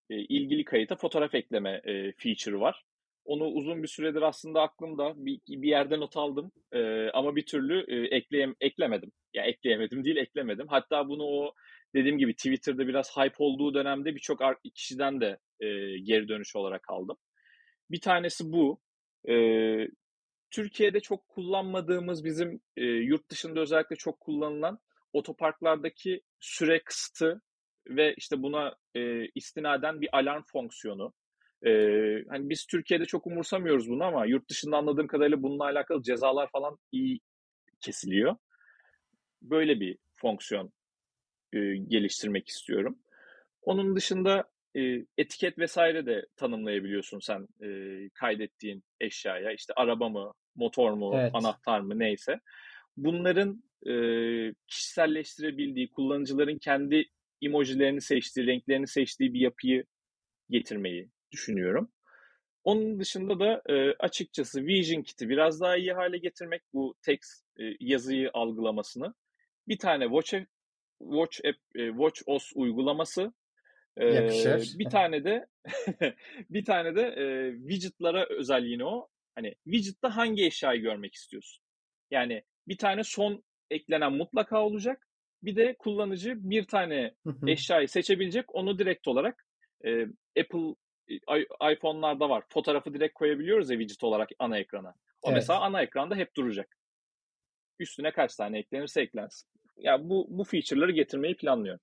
e, 0.10 0.16
ilgili 0.16 0.66
kayıta 0.66 0.96
fotoğraf 0.96 1.36
ekleme 1.36 1.82
e, 1.86 2.12
feature 2.18 2.60
var. 2.60 2.84
Onu 3.26 3.46
uzun 3.46 3.84
bir 3.84 3.88
süredir 3.88 4.22
aslında 4.22 4.62
aklımda 4.62 5.14
bir, 5.16 5.40
bir 5.48 5.70
yerde 5.70 6.00
not 6.00 6.18
aldım 6.18 6.52
e, 6.72 7.10
ama 7.10 7.36
bir 7.36 7.46
türlü 7.46 7.86
e, 7.88 8.16
ekleyem, 8.16 8.56
eklemedim. 8.62 9.12
Ya 9.34 9.42
yani 9.44 9.52
ekleyemedim 9.52 10.06
değil 10.06 10.18
eklemedim. 10.18 10.68
Hatta 10.68 11.08
bunu 11.08 11.24
o 11.24 11.54
dediğim 11.96 12.18
gibi 12.18 12.36
Twitter'da 12.36 12.88
biraz 12.88 13.18
hype 13.18 13.36
olduğu 13.38 13.74
dönemde 13.74 14.16
birçok 14.16 14.40
kişiden 14.76 15.22
de 15.22 15.38
e, 15.60 15.68
geri 16.00 16.28
dönüş 16.28 16.56
olarak 16.56 16.90
aldım. 16.90 17.18
Bir 17.92 18.02
tanesi 18.02 18.44
bu. 18.52 18.80
E, 19.30 19.36
Türkiye'de 20.52 21.00
çok 21.00 21.28
kullanmadığımız 21.28 22.26
bizim 22.26 22.62
e, 22.78 22.84
yurt 22.84 23.30
dışında 23.30 23.60
özellikle 23.60 23.96
çok 23.96 24.20
kullanılan 24.20 24.80
otoparklardaki 25.14 26.22
süre 26.40 26.84
kısıtı 26.84 27.42
ve 27.88 28.14
işte 28.18 28.42
buna 28.42 28.76
e, 28.96 29.26
istinaden 29.36 30.02
bir 30.02 30.10
alarm 30.18 30.44
fonksiyonu. 30.52 31.14
E, 31.66 31.72
hani 32.30 32.50
biz 32.50 32.66
Türkiye'de 32.66 33.06
çok 33.06 33.28
umursamıyoruz 33.28 33.90
bunu 33.90 34.04
ama 34.04 34.26
yurt 34.26 34.50
dışında 34.50 34.78
anladığım 34.78 35.08
kadarıyla 35.08 35.44
bununla 35.44 35.64
alakalı 35.64 36.04
cezalar 36.04 36.50
falan 36.52 36.78
iyi 36.92 37.20
kesiliyor. 37.82 38.36
Böyle 39.42 39.80
bir 39.80 39.98
fonksiyon 40.16 40.74
e, 41.54 41.60
geliştirmek 41.76 42.48
istiyorum. 42.48 43.00
Onun 43.62 43.96
dışında 43.96 44.44
e, 44.76 45.06
etiket 45.18 45.60
vesaire 45.60 46.06
de 46.06 46.26
tanımlayabiliyorsun 46.36 47.20
sen 47.20 47.48
e, 47.64 47.70
kaydettiğin 48.14 48.84
eşyaya. 49.00 49.52
İşte 49.52 49.74
araba 49.76 50.10
mı, 50.10 50.34
motor 50.56 50.92
mu, 50.92 51.12
evet. 51.16 51.32
anahtar 51.34 51.80
mı 51.80 52.00
neyse. 52.00 52.40
Bunların 52.98 53.64
e, 53.88 53.94
kişiselleştirebildiği, 54.68 55.92
kullanıcıların 55.92 56.58
kendi 56.58 57.06
emojilerini 57.42 58.02
seçtiği, 58.02 58.48
renklerini 58.48 58.88
seçtiği 58.88 59.34
bir 59.34 59.40
yapıyı 59.40 59.86
getirmeyi 60.50 61.10
düşünüyorum. 61.32 61.92
Onun 62.64 63.00
dışında 63.00 63.40
da 63.40 63.62
e, 63.70 63.96
açıkçası 64.00 64.66
Vision 64.66 65.02
Kit'i 65.02 65.30
biraz 65.30 65.62
daha 65.62 65.78
iyi 65.78 65.94
hale 65.94 66.18
getirmek 66.18 66.62
bu 66.74 66.96
text 67.02 67.44
e, 67.60 67.64
yazıyı 67.80 68.30
algılamasını. 68.34 69.14
Bir 69.68 69.78
tane 69.78 70.04
Watch 70.04 70.46
Watch 71.00 71.40
App, 71.46 71.58
e, 71.76 71.90
Watch 71.90 72.22
OS 72.26 72.52
uygulaması. 72.56 73.34
E, 73.98 74.06
Yakışır. 74.06 74.80
Bir 74.80 74.90
tane 74.90 75.24
de 75.24 75.48
bir 76.50 76.66
tane 76.66 76.96
de 76.96 77.02
e, 77.02 77.58
widgetlara 77.58 78.26
özel 78.30 78.66
yine 78.66 78.86
o. 78.86 79.08
Hani 79.36 79.56
widget'ta 79.64 80.16
hangi 80.16 80.46
eşyayı 80.46 80.82
görmek 80.82 81.14
istiyorsun? 81.14 81.64
Yani 82.12 82.44
bir 82.68 82.78
tane 82.78 83.04
son 83.04 83.44
eklenen 83.70 84.14
mutlaka 84.14 84.64
olacak. 84.64 85.08
Bir 85.44 85.56
de 85.56 85.76
kullanıcı 85.80 86.50
bir 86.50 86.68
tane 86.68 87.16
eşyayı 87.48 87.88
seçebilecek. 87.88 88.56
Onu 88.56 88.80
direkt 88.80 89.08
olarak 89.08 89.46
e, 89.86 90.02
Apple 90.40 90.76
iPhone'larda 91.74 92.30
var. 92.30 92.44
Fotoğrafı 92.50 92.94
direkt 92.94 93.14
koyabiliyoruz 93.14 93.70
ya 93.70 93.78
widget 93.80 94.04
olarak 94.04 94.30
ana 94.40 94.58
ekrana. 94.58 94.90
O 95.22 95.28
evet. 95.28 95.36
mesela 95.36 95.62
ana 95.62 95.82
ekranda 95.82 96.16
hep 96.16 96.36
duracak. 96.36 96.78
Üstüne 97.80 98.12
kaç 98.12 98.36
tane 98.36 98.60
eklenirse 98.60 99.02
eklensin. 99.02 99.50
Ya 99.78 99.92
yani 99.92 100.10
bu 100.10 100.28
bu 100.30 100.44
feature'ları 100.44 100.92
getirmeyi 100.92 101.36
planlıyorum. 101.36 101.82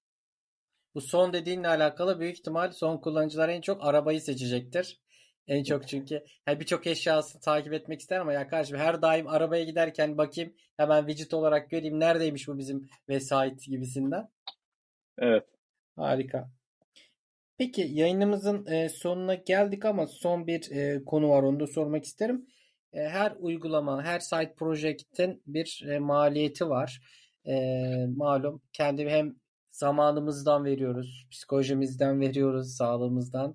Bu 0.95 1.01
son 1.01 1.33
dediğinle 1.33 1.69
alakalı 1.69 2.21
büyük 2.21 2.39
ihtimal 2.39 2.73
son 2.73 2.99
kullanıcılar 2.99 3.49
en 3.49 3.61
çok 3.61 3.85
arabayı 3.85 4.21
seçecektir. 4.21 5.01
En 5.47 5.65
çok 5.65 5.89
çünkü 5.89 6.25
yani 6.47 6.61
birçok 6.61 6.87
eşyasını 6.87 7.41
takip 7.41 7.73
etmek 7.73 8.01
ister 8.01 8.21
ama 8.21 8.33
ya 8.33 8.49
kardeşim 8.49 8.79
her 8.79 9.03
daim 9.03 9.29
arabaya 9.29 9.65
giderken 9.65 10.19
bakayım 10.19 10.55
hemen 10.77 11.07
widget 11.07 11.35
olarak 11.35 11.71
göreyim 11.71 12.01
neredeymiş 12.01 12.49
bu 12.49 12.59
bizim 12.59 12.89
vesait 13.09 13.65
gibisinden. 13.67 14.29
Evet. 15.19 15.45
Harika. 15.97 16.51
Peki 17.59 17.89
yayınımızın 17.91 18.67
e, 18.67 18.89
sonuna 18.89 19.35
geldik 19.35 19.85
ama 19.85 20.07
son 20.07 20.47
bir 20.47 20.71
e, 20.71 21.05
konu 21.05 21.29
var 21.29 21.43
onu 21.43 21.61
da 21.61 21.67
sormak 21.67 22.05
isterim. 22.05 22.47
E, 22.93 23.01
her 23.01 23.33
uygulama, 23.39 24.05
her 24.05 24.21
site 24.21 24.55
projektin 24.57 25.43
bir 25.47 25.99
maliyeti 25.99 26.69
var. 26.69 27.01
Malum 28.17 28.63
kendi 28.73 29.09
hem 29.09 29.35
zamanımızdan 29.73 30.65
veriyoruz, 30.65 31.27
psikolojimizden 31.31 32.21
veriyoruz, 32.21 32.77
sağlığımızdan. 32.77 33.55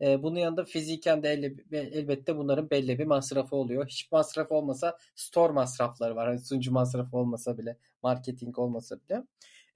Bunun 0.00 0.38
yanında 0.38 0.64
fiziken 0.64 1.22
de 1.22 1.28
elbette 1.72 2.36
bunların 2.36 2.70
belli 2.70 2.98
bir 2.98 3.06
masrafı 3.06 3.56
oluyor. 3.56 3.86
Hiç 3.88 4.12
masraf 4.12 4.52
olmasa 4.52 4.98
store 5.14 5.52
masrafları 5.52 6.16
var. 6.16 6.28
Hani 6.28 6.38
sunucu 6.38 6.72
masrafı 6.72 7.16
olmasa 7.16 7.58
bile, 7.58 7.76
marketing 8.02 8.58
olmasa 8.58 8.96
bile. 9.00 9.22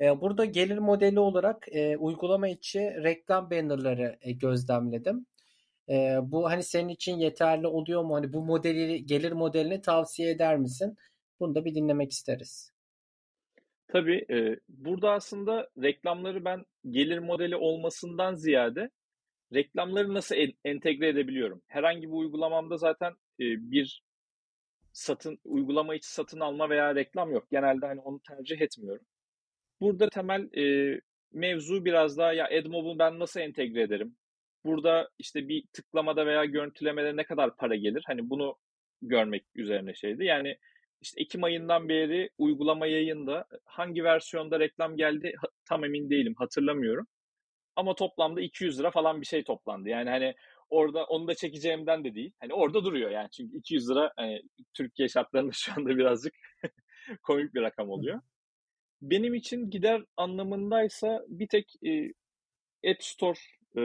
E, 0.01 0.21
burada 0.21 0.45
gelir 0.45 0.79
modeli 0.79 1.21
olarak 1.21 1.67
e, 1.73 1.97
uygulama 1.97 2.49
içi 2.49 2.81
reklam 2.81 3.51
bannerları 3.51 4.19
e, 4.21 4.33
gözlemledim. 4.33 5.27
E, 5.89 6.19
bu 6.23 6.51
hani 6.51 6.63
senin 6.63 6.89
için 6.89 7.17
yeterli 7.19 7.67
oluyor 7.67 8.05
mu? 8.05 8.15
Hani 8.15 8.33
bu 8.33 8.45
modeli 8.45 9.07
gelir 9.07 9.33
modelini 9.33 9.83
tavsiye 9.83 10.31
eder 10.31 10.57
misin? 10.59 10.97
Bunu 11.41 11.55
da 11.55 11.65
bir 11.65 11.75
dinlemek 11.75 12.13
isteriz. 12.13 12.73
Tabii 13.93 14.27
e, 14.31 14.57
burada 14.69 15.13
aslında 15.13 15.69
reklamları 15.83 16.45
ben 16.45 16.65
gelir 16.91 17.19
modeli 17.19 17.57
olmasından 17.57 18.35
ziyade 18.35 18.91
reklamları 19.55 20.15
nasıl 20.15 20.37
en, 20.37 20.53
entegre 20.65 21.09
edebiliyorum? 21.09 21.63
Herhangi 21.67 22.03
bir 22.03 22.13
uygulamamda 22.13 22.77
zaten 22.77 23.13
e, 23.13 23.45
bir 23.71 24.03
satın 24.93 25.39
uygulama 25.45 25.95
içi 25.95 26.09
satın 26.13 26.41
alma 26.41 26.71
veya 26.71 26.95
reklam 26.95 27.33
yok. 27.33 27.51
Genelde 27.51 27.87
hani 27.87 28.01
onu 28.01 28.21
tercih 28.29 28.61
etmiyorum. 28.61 29.07
Burada 29.81 30.09
temel 30.09 30.59
e, 30.59 31.01
mevzu 31.33 31.85
biraz 31.85 32.19
daha 32.19 32.33
ya 32.33 32.47
AdMob'u 32.47 32.99
ben 32.99 33.19
nasıl 33.19 33.41
entegre 33.41 33.83
ederim? 33.83 34.17
Burada 34.65 35.11
işte 35.19 35.49
bir 35.49 35.65
tıklamada 35.73 36.27
veya 36.27 36.45
görüntülemede 36.45 37.17
ne 37.17 37.25
kadar 37.25 37.57
para 37.57 37.75
gelir? 37.77 38.03
Hani 38.07 38.31
bunu 38.31 38.57
görmek 39.03 39.45
üzerine 39.55 39.95
şeydi. 39.95 40.25
Yani 40.25 40.57
işte 41.01 41.21
Ekim 41.23 41.45
ayından 41.45 41.89
beri 41.89 42.31
uygulama 42.39 42.87
yayında 42.87 43.47
hangi 43.65 44.05
versiyonda 44.05 44.61
reklam 44.61 44.97
geldi 44.97 45.35
tam 45.65 45.85
emin 45.85 46.11
değilim 46.11 46.35
hatırlamıyorum. 46.39 47.07
Ama 47.77 47.95
toplamda 47.95 48.41
200 48.41 48.79
lira 48.79 48.91
falan 48.91 49.21
bir 49.21 49.27
şey 49.27 49.45
toplandı. 49.45 49.89
Yani 49.89 50.11
hani 50.11 50.35
orada 50.71 51.05
onu 51.05 51.29
da 51.29 51.35
çekeceğimden 51.35 52.05
de 52.05 52.15
değil. 52.15 52.33
Hani 52.41 52.55
orada 52.55 52.85
duruyor 52.85 53.11
yani 53.11 53.29
çünkü 53.31 53.57
200 53.59 53.91
lira 53.91 54.13
hani 54.17 54.43
Türkiye 54.75 55.09
şartlarında 55.09 55.53
şu 55.55 55.73
anda 55.77 55.89
birazcık 55.97 56.35
komik 57.23 57.55
bir 57.55 57.63
rakam 57.63 57.91
oluyor. 57.91 58.21
Benim 59.03 59.35
için 59.35 59.71
gider 59.71 60.05
anlamındaysa 60.17 61.25
bir 61.29 61.49
tek 61.49 61.73
e, 61.87 62.13
App 62.91 63.03
Store 63.03 63.39
e, 63.77 63.83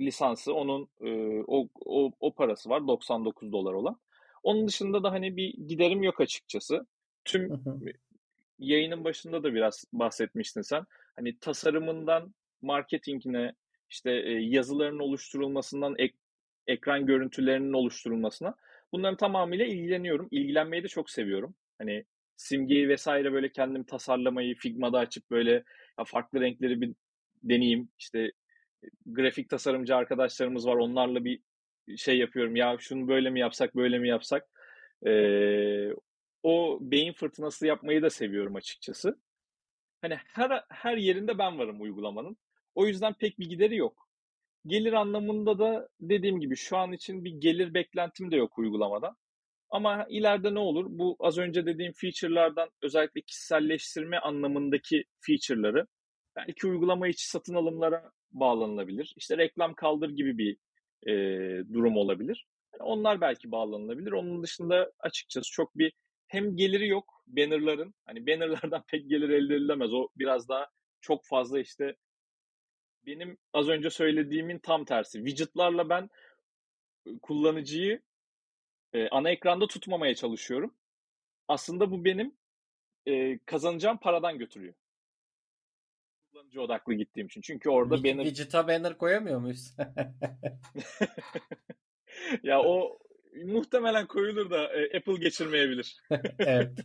lisansı 0.00 0.54
onun 0.54 0.88
e, 1.00 1.42
o, 1.46 1.68
o, 1.84 2.12
o 2.20 2.34
parası 2.34 2.70
var 2.70 2.86
99 2.86 3.52
dolar 3.52 3.72
olan. 3.72 4.00
Onun 4.48 4.68
dışında 4.68 5.02
da 5.02 5.12
hani 5.12 5.36
bir 5.36 5.54
giderim 5.66 6.02
yok 6.02 6.20
açıkçası. 6.20 6.86
Tüm 7.24 7.62
yayının 8.58 9.04
başında 9.04 9.42
da 9.42 9.54
biraz 9.54 9.84
bahsetmiştin 9.92 10.62
sen. 10.62 10.84
Hani 11.16 11.38
tasarımından 11.38 12.34
marketingine 12.62 13.54
işte 13.90 14.10
e, 14.10 14.32
yazıların 14.32 14.98
oluşturulmasından 14.98 15.94
ek, 15.98 16.14
ekran 16.66 17.06
görüntülerinin 17.06 17.72
oluşturulmasına 17.72 18.54
bunların 18.92 19.16
tamamıyla 19.16 19.66
ilgileniyorum. 19.66 20.28
İlgilenmeyi 20.30 20.82
de 20.82 20.88
çok 20.88 21.10
seviyorum. 21.10 21.54
Hani 21.78 22.04
simgeyi 22.36 22.88
vesaire 22.88 23.32
böyle 23.32 23.52
kendim 23.52 23.84
tasarlamayı 23.84 24.54
Figma'da 24.54 24.98
açıp 24.98 25.30
böyle 25.30 25.64
farklı 26.06 26.40
renkleri 26.40 26.80
bir 26.80 26.94
deneyeyim. 27.42 27.88
İşte 27.98 28.32
grafik 29.06 29.50
tasarımcı 29.50 29.96
arkadaşlarımız 29.96 30.66
var. 30.66 30.76
Onlarla 30.76 31.24
bir 31.24 31.40
şey 31.96 32.18
yapıyorum. 32.18 32.56
Ya 32.56 32.76
şunu 32.80 33.08
böyle 33.08 33.30
mi 33.30 33.40
yapsak, 33.40 33.76
böyle 33.76 33.98
mi 33.98 34.08
yapsak? 34.08 34.48
Ee, 35.06 35.90
o 36.42 36.78
beyin 36.80 37.12
fırtınası 37.12 37.66
yapmayı 37.66 38.02
da 38.02 38.10
seviyorum 38.10 38.56
açıkçası. 38.56 39.20
Hani 40.02 40.16
her 40.26 40.64
her 40.70 40.96
yerinde 40.96 41.38
ben 41.38 41.58
varım 41.58 41.80
uygulamanın. 41.80 42.36
O 42.74 42.86
yüzden 42.86 43.14
pek 43.14 43.38
bir 43.38 43.48
gideri 43.48 43.76
yok. 43.76 44.08
Gelir 44.66 44.92
anlamında 44.92 45.58
da 45.58 45.88
dediğim 46.00 46.40
gibi 46.40 46.56
şu 46.56 46.76
an 46.76 46.92
için 46.92 47.24
bir 47.24 47.32
gelir 47.32 47.74
beklentim 47.74 48.30
de 48.30 48.36
yok 48.36 48.58
uygulamadan. 48.58 49.16
Ama 49.70 50.06
ileride 50.08 50.54
ne 50.54 50.58
olur? 50.58 50.86
Bu 50.88 51.16
az 51.20 51.38
önce 51.38 51.66
dediğim 51.66 51.92
feature'lardan 51.92 52.70
özellikle 52.82 53.20
kişiselleştirme 53.20 54.18
anlamındaki 54.18 55.04
feature'ları 55.20 55.86
belki 56.36 56.66
uygulama 56.66 57.08
içi 57.08 57.28
satın 57.30 57.54
alımlara 57.54 58.10
bağlanılabilir. 58.30 59.14
İşte 59.16 59.38
reklam 59.38 59.74
kaldır 59.74 60.10
gibi 60.10 60.38
bir 60.38 60.56
e, 61.06 61.12
durum 61.72 61.96
olabilir. 61.96 62.46
Yani 62.72 62.82
onlar 62.82 63.20
belki 63.20 63.52
bağlanılabilir. 63.52 64.12
Onun 64.12 64.42
dışında 64.42 64.92
açıkçası 65.00 65.50
çok 65.50 65.78
bir 65.78 65.92
hem 66.26 66.56
geliri 66.56 66.88
yok 66.88 67.22
bannerların. 67.26 67.94
Hani 68.06 68.26
bannerlardan 68.26 68.82
pek 68.88 69.10
gelir 69.10 69.28
elde 69.28 69.54
edilemez. 69.54 69.92
O 69.92 70.08
biraz 70.16 70.48
daha 70.48 70.66
çok 71.00 71.26
fazla 71.26 71.60
işte 71.60 71.96
benim 73.06 73.38
az 73.52 73.68
önce 73.68 73.90
söylediğimin 73.90 74.58
tam 74.58 74.84
tersi. 74.84 75.18
Widget'larla 75.18 75.88
ben 75.88 76.10
kullanıcıyı 77.22 78.02
e, 78.92 79.08
ana 79.08 79.30
ekranda 79.30 79.66
tutmamaya 79.66 80.14
çalışıyorum. 80.14 80.74
Aslında 81.48 81.90
bu 81.90 82.04
benim 82.04 82.36
e, 83.06 83.38
kazanacağım 83.38 83.98
paradan 83.98 84.38
götürüyor. 84.38 84.74
Kullanıcı 86.38 86.62
odaklı 86.62 86.94
gittiğim 86.94 87.26
için. 87.26 87.40
Çünkü 87.40 87.70
orada 87.70 88.04
banner 88.04 88.24
Widget'a 88.24 88.68
banner 88.68 88.98
koyamıyor 88.98 89.40
muyuz? 89.40 89.76
ya 92.42 92.62
o 92.62 92.98
muhtemelen 93.44 94.06
koyulur 94.06 94.50
da 94.50 94.72
e, 94.72 94.98
Apple 94.98 95.16
geçirmeyebilir. 95.16 95.96
Evet. 96.38 96.78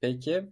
Peki. 0.00 0.44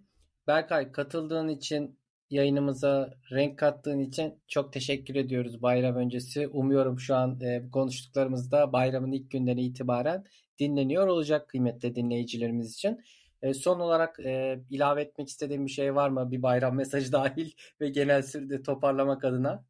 Berkay 0.46 0.92
katıldığın 0.92 1.48
için 1.48 1.98
yayınımıza 2.30 3.14
renk 3.30 3.58
kattığın 3.58 4.00
için 4.00 4.34
çok 4.48 4.72
teşekkür 4.72 5.14
ediyoruz 5.14 5.62
bayram 5.62 5.96
öncesi. 5.96 6.48
Umuyorum 6.48 7.00
şu 7.00 7.14
an 7.14 7.40
e, 7.40 7.70
konuştuklarımızda 7.72 8.72
bayramın 8.72 9.12
ilk 9.12 9.30
günden 9.30 9.56
itibaren 9.56 10.24
dinleniyor 10.58 11.06
olacak 11.06 11.48
kıymetli 11.48 11.94
dinleyicilerimiz 11.94 12.74
için. 12.74 13.00
E, 13.42 13.54
son 13.54 13.80
olarak 13.80 14.20
e, 14.20 14.60
ilave 14.70 15.02
etmek 15.02 15.28
istediğim 15.28 15.66
bir 15.66 15.70
şey 15.70 15.94
var 15.94 16.08
mı? 16.08 16.30
Bir 16.30 16.42
bayram 16.42 16.76
mesajı 16.76 17.12
dahil 17.12 17.50
ve 17.80 17.88
genel 17.88 18.22
sürede 18.22 18.62
toparlamak 18.62 19.24
adına. 19.24 19.64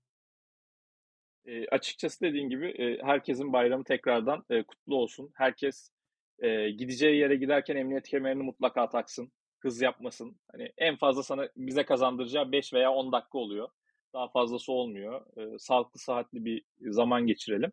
E, 1.47 1.69
açıkçası 1.69 2.21
dediğin 2.21 2.49
gibi 2.49 2.67
e, 2.69 3.03
herkesin 3.03 3.53
bayramı 3.53 3.85
tekrardan 3.85 4.45
e, 4.51 4.63
kutlu 4.63 4.97
olsun. 4.97 5.31
Herkes 5.35 5.91
e, 6.39 6.71
gideceği 6.71 7.19
yere 7.19 7.37
giderken 7.37 7.77
emniyet 7.77 8.09
kemerini 8.09 8.43
mutlaka 8.43 8.89
taksın. 8.89 9.33
Hız 9.61 9.83
yapmasın. 9.83 10.37
Hani 10.53 10.73
en 10.79 10.97
fazla 10.97 11.23
sana 11.23 11.49
bize 11.57 11.85
kazandıracağı 11.85 12.53
5 12.53 12.73
veya 12.75 12.93
10 12.93 13.13
dakika 13.13 13.39
oluyor. 13.39 13.69
Daha 14.15 14.29
fazlası 14.29 14.73
olmuyor. 14.73 15.27
E, 15.37 15.59
sağlıklı, 15.59 16.01
sıhhatli 16.01 16.45
bir 16.45 16.65
zaman 16.81 17.27
geçirelim. 17.27 17.73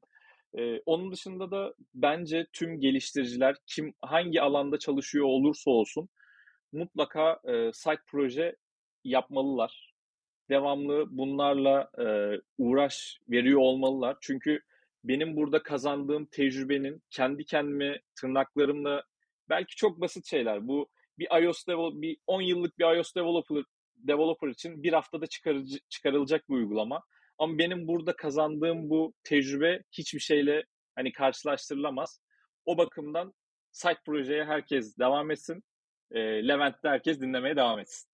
E, 0.58 0.80
onun 0.86 1.12
dışında 1.12 1.52
da 1.52 1.74
bence 1.94 2.48
tüm 2.54 2.80
geliştiriciler 2.80 3.56
kim 3.68 3.94
hangi 4.02 4.42
alanda 4.42 4.80
çalışıyor 4.80 5.26
olursa 5.26 5.72
olsun 5.72 6.10
mutlaka 6.72 7.40
e, 7.46 7.74
site 7.74 8.02
proje 8.08 8.56
yapmalılar. 9.04 9.94
Devamlı 10.50 11.06
bunlarla 11.10 11.90
e, 12.00 12.06
uğraş 12.58 13.20
veriyor 13.30 13.60
olmalılar. 13.60 14.18
Çünkü 14.22 14.60
benim 15.04 15.36
burada 15.36 15.64
kazandığım 15.64 16.26
tecrübenin 16.26 17.04
kendi 17.10 17.46
kendime 17.46 18.02
tırnaklarımla 18.16 19.04
belki 19.50 19.76
çok 19.76 20.02
basit 20.02 20.26
şeyler. 20.26 20.68
Bu 20.68 20.90
bir 21.20 21.44
iOS 21.44 21.68
develop, 21.68 22.02
bir 22.02 22.18
10 22.28 22.42
yıllık 22.42 22.80
bir 22.80 22.96
iOS 22.96 23.16
developer 23.16 23.64
developer 23.96 24.48
için 24.48 24.84
bir 24.84 24.94
haftada 24.94 25.28
çıkarıcı, 25.28 25.80
çıkarılacak 25.90 26.50
bir 26.50 26.54
uygulama. 26.54 27.04
Ama 27.38 27.58
benim 27.58 27.88
burada 27.88 28.16
kazandığım 28.16 28.90
bu 28.90 29.14
tecrübe 29.24 29.84
hiçbir 29.92 30.20
şeyle 30.20 30.64
hani 30.96 31.12
karşılaştırılamaz. 31.12 32.20
O 32.66 32.78
bakımdan 32.78 33.34
site 33.72 34.00
projeye 34.06 34.46
herkes 34.46 34.98
devam 34.98 35.32
etsin. 35.32 35.64
E, 36.12 36.20
Levent'te 36.48 36.90
herkes 36.90 37.22
dinlemeye 37.22 37.56
devam 37.56 37.80
etsin. 37.80 38.10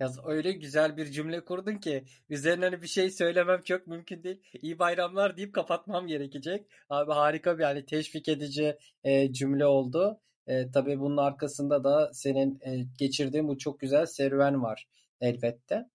Yaz 0.00 0.18
öyle 0.26 0.52
güzel 0.52 0.96
bir 0.96 1.06
cümle 1.06 1.44
kurdun 1.44 1.76
ki 1.78 2.04
üzerine 2.28 2.64
hani 2.64 2.82
bir 2.82 2.86
şey 2.86 3.10
söylemem 3.10 3.62
çok 3.62 3.86
mümkün 3.86 4.22
değil. 4.22 4.42
İyi 4.62 4.78
bayramlar 4.78 5.36
deyip 5.36 5.54
kapatmam 5.54 6.06
gerekecek. 6.06 6.66
Abi 6.88 7.12
harika 7.12 7.58
bir 7.58 7.64
hani 7.64 7.86
teşvik 7.86 8.28
edici 8.28 8.78
e, 9.04 9.32
cümle 9.32 9.66
oldu. 9.66 10.20
E, 10.46 10.70
tabii 10.70 11.00
bunun 11.00 11.16
arkasında 11.16 11.84
da 11.84 12.10
senin 12.12 12.60
e, 12.60 12.84
geçirdiğin 12.98 13.48
bu 13.48 13.58
çok 13.58 13.80
güzel 13.80 14.06
serüven 14.06 14.62
var 14.62 14.86
elbette. 15.20 15.86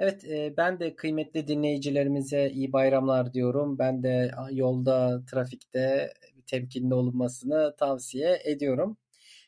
Evet 0.00 0.24
e, 0.24 0.54
ben 0.56 0.80
de 0.80 0.96
kıymetli 0.96 1.48
dinleyicilerimize 1.48 2.50
iyi 2.50 2.72
bayramlar 2.72 3.32
diyorum. 3.32 3.78
Ben 3.78 4.02
de 4.02 4.30
yolda, 4.50 5.22
trafikte 5.26 6.12
temkinli 6.46 6.94
olunmasını 6.94 7.74
tavsiye 7.78 8.40
ediyorum. 8.44 8.96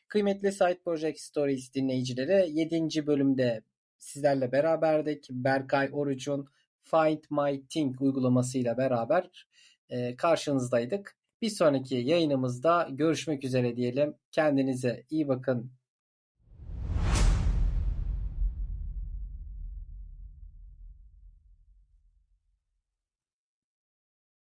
Kıymetli 0.07 0.51
Side 0.51 0.79
Project 0.85 1.19
Stories 1.19 1.73
dinleyicileri 1.73 2.51
7. 2.51 3.07
bölümde 3.07 3.61
sizlerle 3.97 4.51
beraberdik. 4.51 5.27
Berkay 5.29 5.89
Oruç'un 5.93 6.47
Find 6.83 7.23
My 7.29 7.67
Thing 7.67 8.01
uygulamasıyla 8.01 8.77
beraber 8.77 9.47
e, 9.89 10.15
karşınızdaydık. 10.15 11.17
Bir 11.41 11.49
sonraki 11.49 11.95
yayınımızda 11.95 12.87
görüşmek 12.91 13.43
üzere 13.43 13.75
diyelim. 13.75 14.15
Kendinize 14.31 15.03
iyi 15.09 15.27
bakın. 15.27 15.71